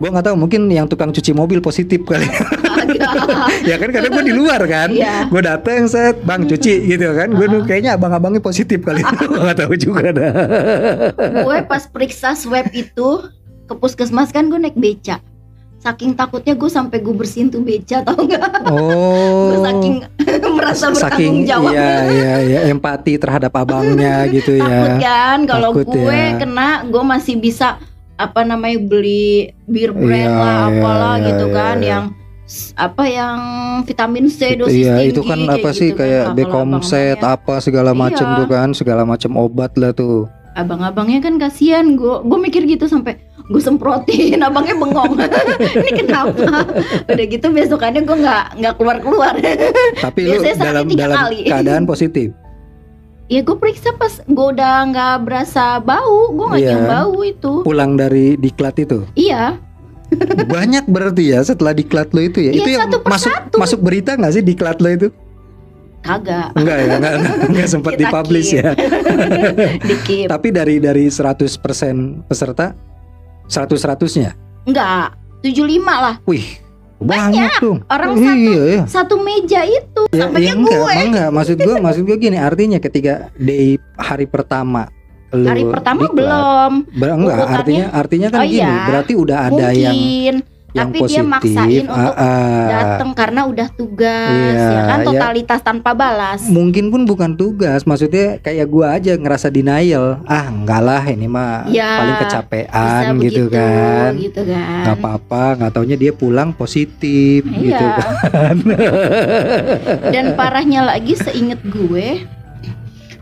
[0.00, 2.24] Gue nggak tahu, mungkin yang tukang cuci mobil positif kali.
[3.68, 4.90] Ya kan karena gue di luar kan.
[4.92, 5.28] Iya.
[5.30, 7.64] gue dateng set bang cuci gitu kan gue Uh-uh.
[7.64, 10.32] kayaknya abang-abangnya positif kali gue nggak tahu juga dah
[11.16, 13.08] gue pas periksa swab itu
[13.70, 15.22] ke puskesmas kan gue naik beca.
[15.82, 18.38] Saking takutnya gue sampai gue bersihin tuh beca tau nggak?
[18.62, 19.94] Gue oh saking
[20.56, 21.72] merasa bertanggung saking jawab.
[21.72, 26.38] iya iya iya empati terhadap abangnya gitu Takut ya kan kalau Takut gue ya.
[26.38, 27.82] kena gue masih bisa
[28.14, 31.88] apa namanya beli bir brand Iya, lah iya, apalah iya, gitu iya, kan iya.
[31.88, 32.04] yang
[32.76, 33.38] apa yang
[33.82, 36.00] vitamin C dosis iya tinggi itu kan apa sih gitu kan.
[36.00, 38.38] kayak kalau Becomset abang-abangnya- apa segala macem Iya.
[38.38, 43.16] tuh kan segala macem obat lah tuh abang-abangnya kan kasihan gue gue mikir gitu sampai
[43.42, 45.12] gue semprotin abangnya bengong
[45.78, 46.62] ini kenapa
[47.04, 49.34] udah gitu besokannya gue nggak nggak keluar keluar
[50.04, 51.38] tapi lu Biasanya sehari dalam tiga dalam kali.
[51.46, 52.28] keadaan positif
[53.26, 56.70] ya gue periksa pas gue udah nggak berasa bau gue nggak Iya.
[56.70, 59.56] nyium bau itu pulang dari diklat itu iya
[60.44, 62.52] Banyak berarti ya setelah diklat lo itu ya.
[62.52, 65.08] Iya, itu yang satu masuk masuk berita nggak sih diklat lo itu?
[66.04, 66.52] Kagak.
[66.52, 67.12] Enggak ya, enggak,
[67.48, 68.60] enggak, sempat dipublish keep.
[68.60, 68.70] ya.
[69.80, 70.26] Dikip.
[70.28, 72.76] Tapi dari dari 100% peserta
[73.52, 74.30] 100 100-nya.
[74.64, 75.12] Enggak.
[75.44, 76.16] 75 lah.
[76.24, 76.46] Wih,
[77.02, 77.76] banyak, tuh.
[77.90, 78.82] Orang iya, satu iya.
[78.86, 80.94] satu meja itu Ya, sampainya ya enggak, gue.
[81.10, 81.28] enggak.
[81.34, 84.86] Maksud gua, maksud gua gini, artinya ketika di hari pertama
[85.32, 86.72] lu Hari pertama diklat, belum.
[86.92, 89.98] ber- enggak, artinya artinya kan Oh gini, iya, berarti udah ada Mungkin yang
[90.72, 91.28] tapi dia positif.
[91.28, 92.64] maksain untuk ah, ah.
[92.66, 95.06] datang karena udah tugas Iya, ya kan ya.
[95.06, 96.40] totalitas tanpa balas.
[96.48, 100.20] Mungkin pun bukan tugas, maksudnya kayak gua aja ngerasa denial.
[100.24, 104.10] Ah, enggak lah ini mah Ya, paling kecapean begitu gitu kan.
[104.16, 104.82] gitu kan.
[104.88, 107.60] Nggak apa-apa, nggak taunya dia pulang positif Iya.
[107.62, 108.56] gitu kan.
[110.08, 112.24] Dan parahnya lagi seinget gue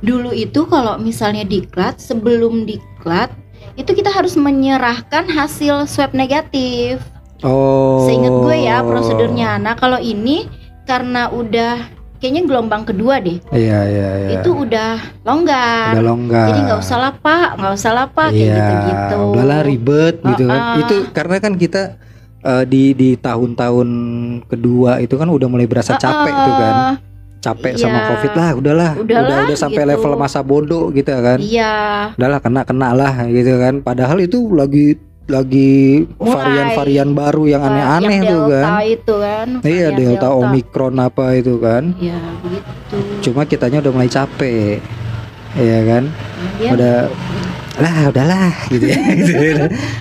[0.01, 3.29] dulu itu kalau misalnya diklat sebelum diklat
[3.77, 7.01] itu kita harus menyerahkan hasil swab negatif.
[7.43, 8.05] Oh.
[8.05, 9.57] Seinget gue ya prosedurnya.
[9.57, 10.45] Nah kalau ini
[10.85, 11.87] karena udah
[12.21, 14.29] kayaknya gelombang kedua deh, Iya, iya, iya.
[14.37, 15.97] itu udah longgar.
[15.97, 16.47] udah longgar.
[16.53, 19.19] Jadi nggak usah lah pak, nggak usah lah pak kayak Iya, gitu-gitu.
[19.33, 20.61] udahlah ribet gitu kan.
[20.79, 21.83] Itu karena kan kita
[22.41, 23.89] eh, di di tahun-tahun
[24.45, 26.75] kedua itu kan udah mulai berasa capek tuh kan.
[27.41, 28.09] Capek sama Iya.
[28.13, 28.91] Covid lah, udahlah.
[29.01, 29.91] Udahlah, udah udah sampai gitu.
[29.97, 31.41] level masa bodoh gitu kan.
[31.41, 31.73] Iya,
[32.21, 33.81] Udahlah kena kena lah gitu kan.
[33.81, 35.01] Padahal itu lagi
[35.31, 38.83] lagi varian-varian baru yang aneh-aneh yang tuh delta kan.
[38.85, 39.49] itu kan.
[39.63, 41.95] Iya, varian delta, omikron apa itu kan.
[41.97, 42.97] Iya begitu.
[43.31, 44.83] Cuma kitanya udah mulai capek.
[45.55, 46.05] Iya kan?
[46.59, 46.97] Dia Udah
[47.81, 48.99] lah udahlah gitu ya.
[49.19, 49.33] gitu.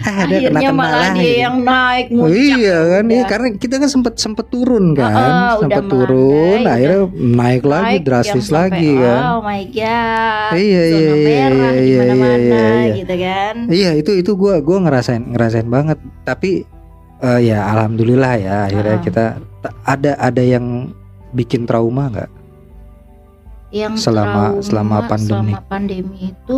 [0.04, 1.42] Ah, udah akhirnya malah lah, dia gitu.
[1.42, 2.36] yang naik Oh, muncak.
[2.36, 3.26] iya kan, iya udah.
[3.28, 7.86] karena kita kan sempet sempet turun kan, Heeh, sempet udah turun, melandai, akhirnya naik lagi
[7.88, 9.20] Naik drastis yang sampai, lagi kan.
[9.22, 10.52] Oh my god.
[10.52, 12.94] Iya, iya, iya, iya, di iya, mana-mana iya, iya.
[12.98, 13.56] gitu kan.
[13.68, 16.64] Iya itu itu gua gua ngerasain ngerasain banget, tapi
[17.20, 19.02] eh, ya alhamdulillah ya akhirnya Ah.
[19.02, 19.24] kita
[19.60, 20.92] ta- ada ada yang
[21.30, 22.32] bikin trauma nggak?
[23.70, 25.54] Yang Selama- trauma selama pandemi.
[25.54, 26.58] selama pandemi itu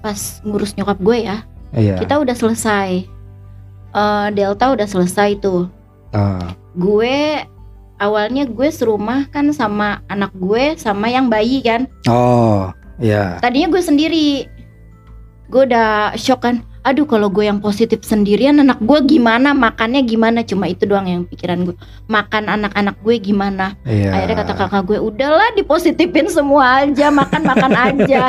[0.00, 1.44] pas ngurus nyokap gue ya.
[1.70, 1.96] Iya.
[2.00, 3.06] Kita udah selesai.
[3.90, 5.66] Eh, Delta udah selesai tuh.
[6.10, 7.42] Ah, Gue
[7.98, 11.86] awalnya gue serumah kan sama anak gue sama yang bayi kan.
[12.06, 13.38] oh, ya.
[13.42, 14.30] Tadinya gue sendiri.
[15.50, 16.62] Gue udah shock kan.
[16.80, 21.22] Aduh kalau gue yang positif sendirian anak gue gimana makannya gimana cuma itu doang yang
[21.22, 24.16] pikiran gue makan anak-anak gue gimana Iya.
[24.16, 28.22] akhirnya kata kakak gue udahlah dipositifin semua aja makan makan aja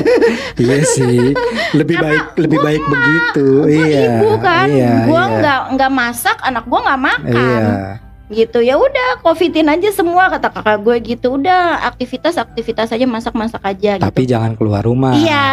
[0.62, 1.32] Iya sih,
[1.72, 3.46] lebih Karena baik lebih baik begitu.
[3.64, 4.00] gue iya.
[4.14, 5.34] ibu kan Iya, gue iya.
[5.34, 8.05] nggak nggak masak anak gue nggak makan Iya.
[8.26, 13.38] Gitu ya udah covidin aja semua kata kakak gue gitu udah aktivitas aktivitas aja masak
[13.38, 15.14] masak aja Tapi gitu jangan keluar rumah.
[15.14, 15.46] iya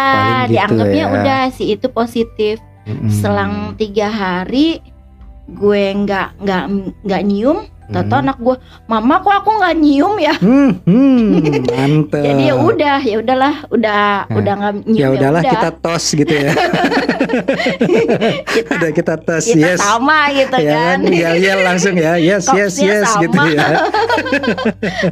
[0.49, 1.13] gitu dianggapnya ya.
[1.13, 2.57] udah si itu positif
[2.89, 3.13] Mm-mm.
[3.13, 4.81] selang tiga hari
[5.45, 6.63] gue nggak nggak
[7.05, 8.23] nggak nyium Tato Hmm.
[8.23, 11.25] anak gue mama kok aku nggak nyium ya Hmm, hmm,
[11.69, 12.19] mantep.
[12.19, 15.53] jadi ya udah ya udahlah udah Nah, udah nggak nyium Ya udahlah udah.
[15.53, 16.51] kita tos gitu ya.
[18.47, 19.79] kita, udah kita tos kita yes.
[19.79, 23.21] sama gitu ya kan yel yel langsung ya yes yes Kopsnya yes sama.
[23.21, 23.67] gitu ya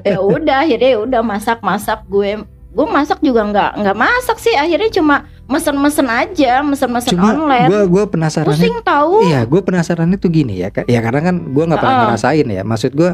[0.04, 2.42] ya udah akhirnya ya udah masak masak gue
[2.72, 7.82] gue masak juga nggak nggak masak sih akhirnya cuma mesen-mesen aja mesen-mesen cuma online gue
[7.92, 10.88] gue penasaran pusing tahu iya gue penasaran itu gini ya Kak.
[10.88, 12.06] ya karena kan gue nggak pernah Heeh.
[12.08, 12.64] ngerasain ya.
[12.64, 13.12] Maksud gue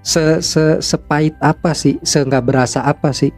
[0.00, 2.00] se se sepahit apa sih?
[2.00, 3.28] Se nggak berasa apa sih?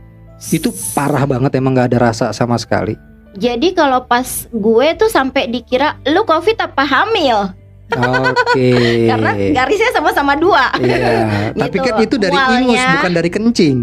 [0.48, 2.94] Itu parah banget emang nggak ada rasa sama sekali.
[3.34, 7.50] Jadi kalau pas gue tuh sampai dikira lu covid apa hamil?
[7.88, 8.68] Oke.
[9.10, 10.70] Karena garisnya sama-sama dua.
[10.76, 12.60] Iya tapi Gitu, kan itu dari mualnya.
[12.62, 13.78] ingus bukan dari kencing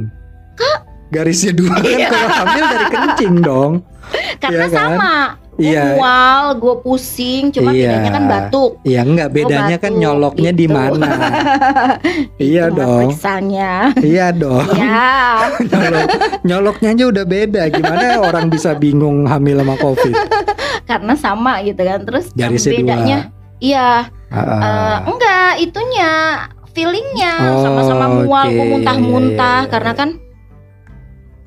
[1.08, 2.10] garisnya dua kan Iya.
[2.10, 3.72] kalau hamil dari kencing dong
[4.38, 4.78] karena Iya kan?
[4.92, 5.16] sama
[5.56, 7.88] gue iya mual gue pusing cuma Iya.
[7.96, 10.76] bedanya kan batuk Iya enggak bedanya kan batuk, nyoloknya di gitu.
[10.76, 11.10] mana?
[12.52, 13.08] iya dong.
[13.08, 14.68] periksanya iya dong.
[14.76, 15.08] ya
[15.58, 16.10] Nyolok,
[16.44, 17.62] nyoloknya aja udah beda.
[17.70, 20.14] Gimana orang bisa bingung hamil sama Covid?
[20.86, 22.80] karena sama gitu kan terus yang Garisnya dua.
[22.80, 23.18] bedanya
[23.58, 23.90] iya
[24.28, 26.12] Ah, Eh, enggak, itunya
[26.70, 28.54] feelingnya Oh, sama-sama mual, oke.
[28.54, 29.98] gue muntah-muntah Iya, iya, karena iya.
[29.98, 30.10] kan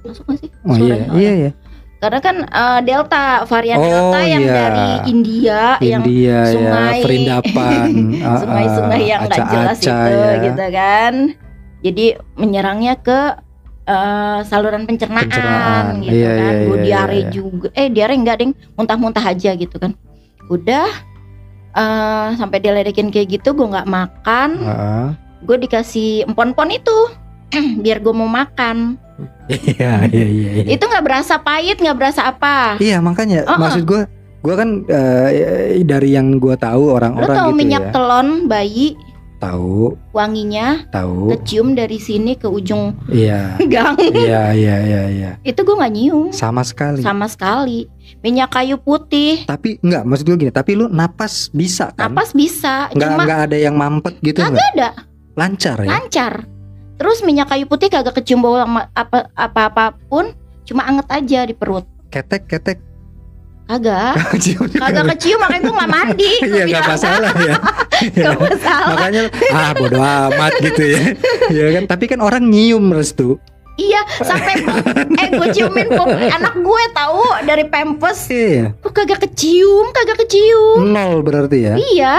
[0.08, 0.50] masuk gak sih?
[0.64, 1.08] oh iya, suaranya?
[1.14, 1.50] iya ya.
[1.98, 4.54] Karena kan eh, Delta varian Oh, Delta yang iya.
[4.54, 10.30] dari India yang India sungai- ya, perindapan, Ah, ah, sungai-sungai yang nggak jelas itu ya.
[10.40, 11.14] gitu kan.
[11.78, 13.18] Jadi menyerangnya ke
[13.84, 15.84] eh, saluran pencernaan, Pencernaan.
[16.00, 16.52] gitu Iya, kan.
[16.52, 17.28] iya, Gue iya, diare iya.
[17.28, 17.68] juga.
[17.72, 19.92] Eh diare enggak ding, muntah-muntah aja gitu kan.
[20.46, 20.86] Udah
[21.74, 24.50] eh, sampai diledekin kayak gitu gue nggak makan.
[24.60, 25.08] Ah, ah.
[25.40, 26.98] gue dikasih empon-empon itu
[27.82, 28.98] biar gue mau makan
[29.46, 30.50] Iya, iya, iya.
[30.56, 30.62] iya.
[30.68, 34.02] itu nggak berasa pahit nggak berasa apa Iya makanya Oh, maksud gue
[34.38, 37.92] Gua kan eh, dari yang gua tahu Lo orang-orang tau gitu minyak ya.
[37.92, 38.94] telon bayi
[39.38, 41.30] Tahu, wanginya tahu.
[41.30, 43.54] kecium dari sini ke ujung Iya.
[43.70, 43.94] gang.
[43.94, 45.30] Iya, iya, iya, iya.
[45.40, 47.02] Itu gue nggak nyium Sama sekali.
[47.02, 47.86] sama sekali.
[48.18, 52.10] Minyak kayu putih, Tapi enggak, maksud gue gini, tapi lu napas bisa kan?
[52.10, 54.70] napas bisa, Enggak cuma enggak ada yang mampet gitu Kagak enggak?
[54.74, 54.88] ada,
[55.34, 55.88] Lancar ya?
[55.88, 56.34] lancar.
[56.98, 60.34] Terus minyak kayu putih kagak kecium bau apa apa apa pun,
[60.66, 61.86] cuma anget aja di perut.
[62.10, 62.78] Ketek, ketek.
[63.68, 64.16] Kagak,
[64.80, 66.32] kagak kecium makanya gue nggak mandi.
[66.48, 67.56] Iya, bilang, masalah ya.
[68.14, 68.94] Gak masalah.
[68.94, 71.02] Makanya ah bodo amat gitu ya.
[71.54, 73.36] Iya kan, tapi kan orang nyium restu.
[73.78, 74.58] Iya, sampai
[75.22, 78.26] eh gue ciumin pop anak gue tahu dari pempes.
[78.32, 78.74] Iya.
[78.80, 80.88] Kok kagak kecium, kagak kecium.
[80.88, 81.74] Nol berarti ya.
[81.76, 82.14] Iya,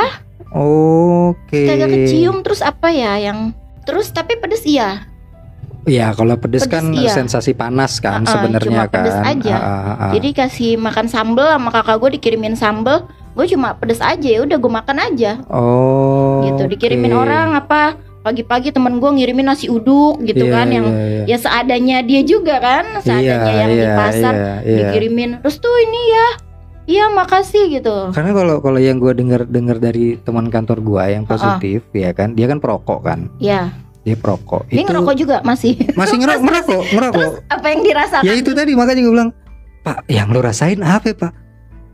[0.53, 1.65] Oke.
[1.65, 3.51] kagak kecium terus apa ya yang
[3.89, 5.09] terus tapi pedes iya.
[5.87, 7.09] Iya, kalau pedes, Pedes, kan iya.
[7.09, 9.25] sensasi panas kan Ah, ah, sebenarnya cuma pedes kan.
[9.25, 9.55] aja.
[9.57, 10.11] Ah, ah.
[10.13, 14.59] Jadi kasih makan sambel sama kakak gue dikirimin sambel, gue cuma pedes aja ya udah
[14.59, 16.45] gue makan aja oh.
[16.45, 16.67] gitu.
[16.67, 17.21] Dikirimin oke.
[17.25, 21.23] orang apa pagi-pagi temen gue ngirimin nasi uduk gitu Iya, kan yang iya, iya.
[21.25, 24.77] ya seadanya dia juga kan, seadanya yang di Iya, pasar iya, iya.
[24.83, 25.29] dikirimin.
[25.41, 26.27] Terus tuh ini ya,
[26.89, 28.09] iya makasih gitu.
[28.09, 32.09] Karena kalau kalau yang gue dengar dengar dari teman kantor gua yang Ah, positif ya
[32.11, 33.69] kan, dia kan perokok kan, Ya,
[34.01, 34.65] dia perokok.
[34.73, 35.77] ini ngerokok juga masih.
[35.93, 37.31] masih ngerokok, ngerokok, ngerokok.
[37.45, 38.25] Apa yang dirasakan?
[38.25, 39.31] Ya itu tadi makanya gue bilang,
[39.85, 41.33] Pak, yang lu rasain apa ya, Pak?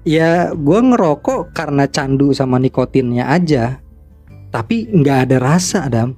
[0.06, 3.84] Ya gua ngerokok karena candu sama nikotinnya aja,
[4.48, 6.16] tapi nggak ada rasa, Adam.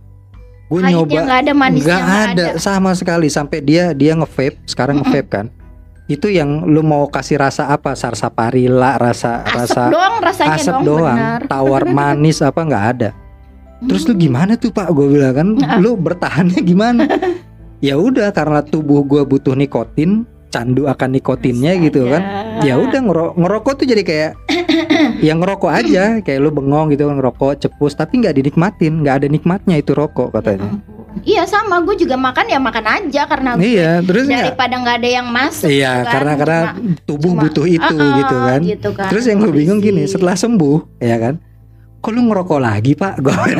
[0.67, 4.99] Gue nyoba nggak ada manisnya nggak nggak ada sama sekali sampai dia dia nge-vape sekarang
[4.99, 5.47] nge-vape kan
[6.07, 7.91] itu yang lu mau kasih rasa apa?
[7.91, 11.15] Sarsaparilla rasa Asep rasa doang rasanya asap dong, doang.
[11.15, 11.39] benar.
[11.45, 13.09] tawar manis apa nggak ada.
[13.83, 14.23] Terus lu Hmm.
[14.23, 14.87] gimana tuh pak?
[14.89, 15.77] Gue bilang kan Nah.
[15.77, 17.03] lu bertahannya gimana?
[17.77, 22.25] Ya udah karena tubuh gua butuh nikotin candu akan nikotinnya gitu kan.
[22.59, 24.31] Ya udah ngero- ngerokok tuh jadi kayak
[25.21, 26.17] yang ngerokok aja.
[26.19, 29.05] Kayak lu bengong gitu kan ngerokok cepus tapi nggak dinikmatin.
[29.05, 30.73] Nggak ada nikmatnya itu rokok katanya
[31.23, 35.27] Iya sama, gue juga makan ya makan aja karena iya terus daripada nggak ada yang
[35.27, 35.69] masuk.
[35.69, 36.11] Iya, kan.
[36.11, 38.59] karena karena Cuma- tubuh cuma- butuh itu Ah, gitu kan.
[38.61, 39.09] gitu kan.
[39.09, 41.33] Terus yang gue bingung gini, setelah sembuh, ya kan?
[42.07, 43.19] Kok lu ngerokok lagi, Pak?
[43.23, 43.59] Gue kan.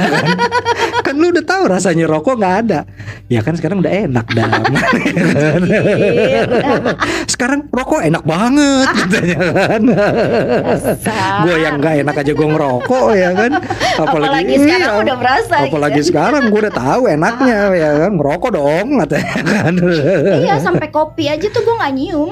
[1.03, 2.79] kan lu udah tahu rasanya rokok nggak ada.
[3.27, 4.47] Ya kan sekarang udah enak dah.
[5.67, 6.47] Iya.
[7.27, 9.81] sekarang rokok enak banget katanya kan.
[11.43, 13.51] Gue yang nggak enak aja gue ngerokok ya kan.
[13.99, 15.55] apalagi, sekarang iya, udah berasa.
[15.67, 16.07] Apalagi gitu.
[16.15, 19.73] sekarang gue udah tahu enaknya ya kan ngerokok dong katanya kan.
[20.39, 22.31] Iya sampai kopi aja tuh gue nggak nyium.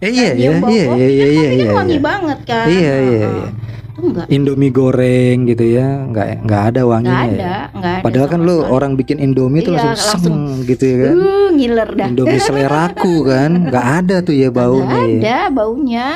[0.00, 1.00] Eh, iya, Nggak iya, nyium bau iya, kopi.
[1.00, 2.04] iya, iya, Kan iya, kopi kan iya, wangi iya.
[2.04, 2.66] banget kan.
[2.68, 3.20] Iya, iya, Heeh.
[3.36, 3.48] iya.
[3.56, 3.65] Tuh
[3.98, 4.26] enggak.
[4.28, 7.16] Indomie goreng gitu ya, nggak nggak ada Nggak wanginya.
[7.16, 7.26] ya.
[7.26, 8.02] ada, nggak ada.
[8.02, 10.22] Padahal kan lu orang bikin Indomie tuh Iya, langsung, langsung.
[10.22, 11.14] seng gitu ya kan.
[11.14, 12.06] Uh, ngiler dah.
[12.06, 14.96] Indomie seleraku kan, nggak ada tuh ya Nggak baunya.
[14.96, 15.16] ya.
[15.16, 16.10] ada baunya.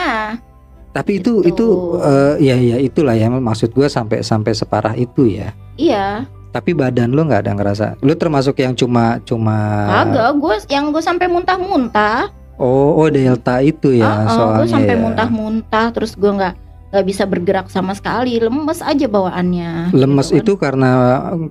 [0.91, 1.49] Tapi itu Gitu.
[1.49, 1.67] itu
[1.99, 5.55] eh, ya ya itulah ya maksud gua sampai sampai separah itu ya.
[5.75, 6.27] Iya.
[6.51, 7.87] Tapi badan lu nggak ada ngerasa.
[8.01, 9.87] Lu termasuk yang cuma cuma.
[10.03, 12.27] Agak, gue yang gue sampai muntah-muntah.
[12.59, 14.67] Oh oh delta itu ya gue soalnya.
[14.69, 15.01] sampai ya.
[15.01, 16.55] muntah-muntah, terus gue nggak
[16.91, 19.95] nggak bisa bergerak sama sekali, lemes aja bawaannya.
[19.95, 20.43] Lemes gitu kan.
[20.43, 20.91] itu karena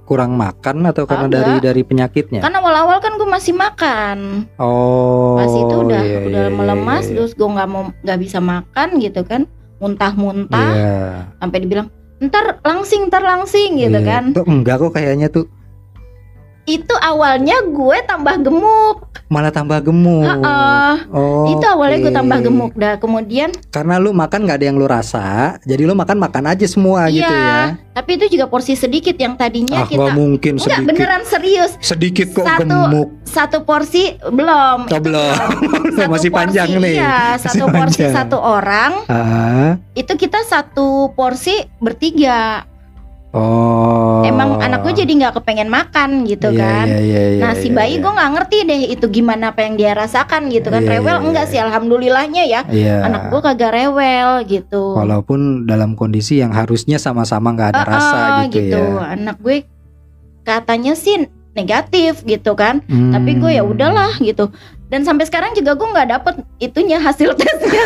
[0.04, 1.36] kurang makan atau karena Agak.
[1.40, 2.44] dari dari penyakitnya?
[2.44, 5.40] Kan awal-awal kan gue masih makan, Oh.
[5.40, 7.16] pas itu udah iya, udah iya, melemas, iya, iya.
[7.24, 9.42] terus gue nggak mau nggak bisa makan gitu kan,
[9.80, 11.00] muntah-muntah, Iya.
[11.40, 11.88] sampai dibilang
[12.20, 14.08] ntar langsing, ntar langsing gitu Iya.
[14.12, 14.24] kan.
[14.36, 15.48] Tuh, enggak kok kayaknya tuh
[16.70, 20.22] Itu awalnya gue tambah gemuk, malah tambah gemuk.
[20.22, 20.94] Heeh.
[21.10, 21.50] Oh.
[21.50, 22.20] itu awalnya gue oke.
[22.20, 26.18] tambah gemuk dah, kemudian Karena lu makan nggak ada yang lu rasa, jadi lu makan
[26.20, 27.74] makan aja semua gitu ya.
[27.74, 30.88] iya, tapi itu juga porsi sedikit yang tadinya Ah, kita nggak mungkin Enggak sedikit.
[30.88, 33.08] beneran serius Sedikit kok Satu- gemuk.
[33.24, 35.34] satu porsi belum Oh, belum.
[35.92, 36.96] Satu Masih panjang porsi, nih.
[36.96, 38.14] iya satu Masih porsi panjang.
[38.16, 39.72] satu orang Ah.
[39.92, 42.69] itu kita satu porsi bertiga
[43.30, 44.26] Oh.
[44.26, 47.70] emang anak gue jadi nggak kepengen makan gitu Iya, kan iya, iya, iya, nah si
[47.70, 48.02] iya, bayi iya.
[48.02, 51.26] gue nggak ngerti deh itu gimana apa yang dia rasakan gitu kan Iya, rewel iya,
[51.30, 51.52] enggak iya.
[51.54, 53.06] sih alhamdulillahnya ya Iya.
[53.06, 58.18] anak gue kagak rewel gitu Walaupun dalam kondisi yang harusnya sama-sama nggak ada Ah, rasa
[58.18, 59.14] ah, gitu, ya.
[59.14, 59.62] anak gue
[60.42, 63.14] katanya sih negatif gitu kan Hmm.
[63.14, 64.50] tapi gue ya udahlah gitu
[64.90, 67.86] dan sampai sekarang juga gue nggak dapet itunya hasil tesnya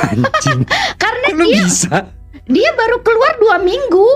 [1.04, 2.08] karena lu dia bisa?
[2.48, 4.08] dia baru keluar dua minggu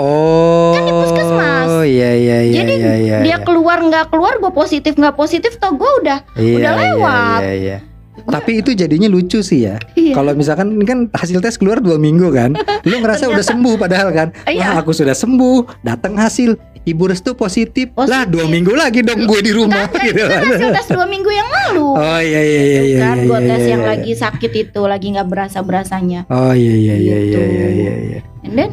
[0.00, 0.72] Oh.
[0.72, 1.68] Kan di puskesmas.
[1.70, 3.38] Oh iya iya iya Jadi iya, iya, dia iya.
[3.40, 7.40] keluar nggak keluar gue positif nggak positif toh gue udah Iya, udah iya, lewat.
[7.40, 7.78] Iya, iya.
[8.20, 9.76] Tapi itu jadinya lucu sih ya.
[9.92, 10.12] Iya.
[10.12, 12.52] Kalau misalkan ini kan hasil tes keluar dua minggu kan,
[12.88, 14.60] lu ngerasa udah sembuh padahal kan, Iya.
[14.60, 16.52] wah aku sudah sembuh, datang hasil,
[16.82, 18.28] ibu restu positif, lah Positif.
[18.28, 20.42] dua minggu lagi dong gue di rumah gitu itu kan.
[20.42, 21.86] hasil tes dua minggu yang lalu.
[21.96, 22.98] Oh iya iya iya iya.
[23.00, 23.90] kan iya, gua iya, tes iya, yang iya.
[23.96, 27.36] lagi sakit itu lagi nggak berasa berasanya Oh iya iya iya Gitu.
[27.36, 27.92] iya iya iya.
[28.04, 28.20] iya.
[28.44, 28.70] and then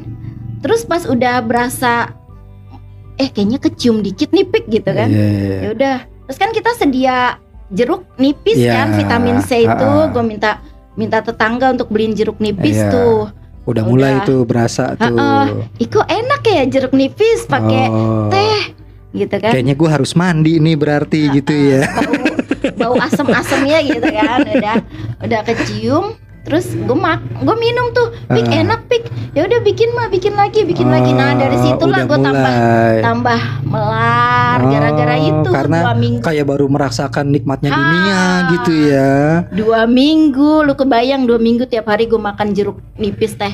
[0.59, 2.11] terus pas udah berasa
[3.15, 5.57] eh kayaknya kecium dikit nih pik gitu kan Iya, iya, iya.
[5.59, 5.95] ya udah
[6.25, 7.17] terus kan kita sedia
[7.67, 10.07] jeruk nipis Iya, kan vitamin C itu ha-ha.
[10.07, 10.61] gue minta
[10.93, 12.89] minta tetangga untuk beliin jeruk nipis Iya.
[12.89, 13.19] tuh
[13.67, 14.23] Udah mulai Udah.
[14.23, 15.11] tuh berasa tuh.
[15.11, 15.51] Ha-ha.
[15.75, 18.31] Ih kok enak ya jeruk nipis pakai Oh.
[18.31, 18.71] teh
[19.11, 21.83] gitu kan Kayaknya gue harus mandi nih berarti gitu ya.
[22.77, 24.75] bau bau asem-asemnya gitu kan udah
[25.19, 26.15] udah kecium
[26.47, 28.63] terus gue mak gue minum tuh pik Ah.
[28.63, 29.03] enak pik
[29.35, 32.53] ya udah bikin mah bikin lagi bikin lagi nah dari Oh, situlah gue tambah
[33.03, 37.77] tambah melar gara-gara Oh, itu karena dua minggu Kayak baru merasakan nikmatnya Ah.
[37.77, 39.11] dunia gitu ya.
[39.51, 43.51] dua minggu lu kebayang dua minggu tiap hari gue makan jeruk nipis teh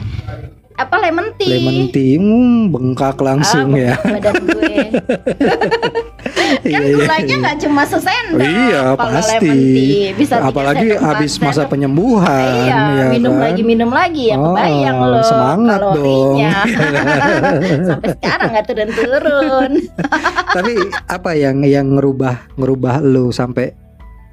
[0.74, 3.96] apa lemon tea Lemon tea, hmm, bengkak langsung Ah, ya.
[4.00, 4.74] badan gue
[6.44, 7.42] kan Iya, iya, gulanya iya.
[7.42, 9.50] nggak cuma sesendok Iya, kalau pasti.
[9.50, 11.72] tea bisa Apalagi habis masa sendok.
[11.72, 13.44] penyembuhan Iya, ya minum kan?
[13.44, 16.52] lagi minum lagi ya Oh, kebayang loh semangat kalorinya.
[17.88, 19.72] Sampai sekarang nggak turun-turun.
[20.56, 20.74] Tapi
[21.08, 23.74] apa yang yang ngerubah ngerubah lu sampai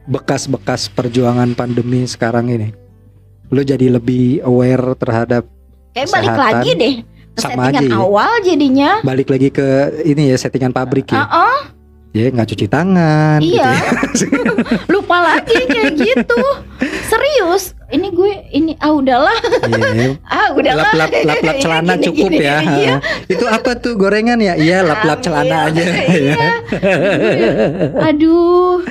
[0.04, 2.68] bekas-bekas perjuangan pandemi sekarang ini?
[3.48, 5.42] Lu jadi lebih aware terhadap
[5.90, 6.54] Kayak balik Kesehatan.
[6.54, 6.94] lagi deh
[7.30, 7.96] ke Sama settingan aja ya.
[7.96, 8.90] awal jadinya.
[9.00, 9.66] balik lagi ke
[10.04, 11.18] ini ya settingan pabrik ya.
[11.20, 11.58] Uh-uh,
[12.11, 13.70] Ya nggak cuci tangan Iya.
[14.11, 14.42] gitu ya.
[14.94, 16.42] lupa lagi kayak gitu.
[17.06, 19.38] Serius, ini gue ini ah udahlah,
[19.70, 20.18] Iya.
[20.34, 20.90] ah udahlah.
[20.90, 22.56] lap lap lap lap celana Gini, cukup gini, ya.
[22.66, 22.94] Iya.
[23.30, 24.58] Itu apa tuh gorengan ya?
[24.58, 25.82] Iya lap lap celana aja.
[25.86, 26.34] Iya.
[28.11, 28.82] Aduh.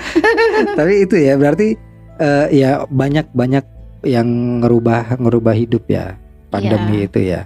[0.79, 1.75] Tapi itu ya berarti
[2.19, 3.65] eh, ya banyak banyak
[4.07, 4.27] yang
[4.63, 6.15] ngerubah ngerubah hidup ya
[6.47, 7.43] pandemi itu ya.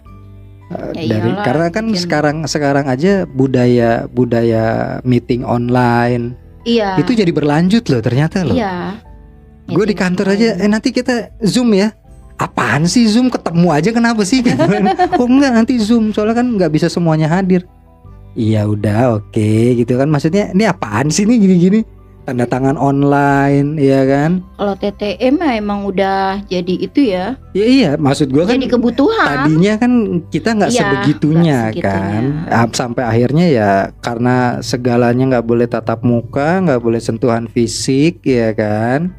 [0.94, 4.64] Eh, Ya dari iyalah, karena kan bikin- sekarang sekarang aja budaya budaya
[5.02, 6.96] meeting online Iya.
[6.98, 8.54] itu jadi berlanjut loh ternyata loh.
[8.54, 8.98] Iya.
[9.66, 11.92] Gue di kantor aja eh nanti kita zoom ya.
[12.36, 14.42] Apaan sih zoom ketemu aja kenapa sih?
[14.46, 14.60] Gitu
[15.14, 17.64] oh enggak nanti zoom soalnya kan nggak bisa semuanya hadir.
[18.34, 21.80] Iya udah oke gitu kan maksudnya ini apaan sih nih gini-gini
[22.24, 24.40] tanda tangan online ya kan?
[24.56, 29.28] Kalau TTM ya emang udah jadi itu ya, Ya iya maksud gue kan jadi kebutuhan.
[29.44, 29.92] tadinya kan
[30.28, 32.24] kita nggak Iya, sebegitunya kan
[32.72, 39.12] sampai akhirnya ya karena segalanya nggak boleh tatap muka nggak boleh sentuhan fisik ya kan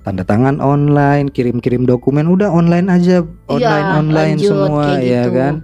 [0.00, 5.30] tanda tangan online kirim-kirim dokumen udah online aja online online Iya, lanjut, semua ya gitu.
[5.34, 5.54] kan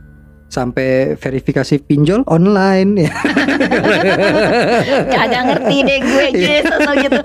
[0.47, 3.13] sampai verifikasi pinjol online ya
[5.11, 6.59] Kagak ngerti deh gue Iya.
[6.63, 7.21] gitu gitu.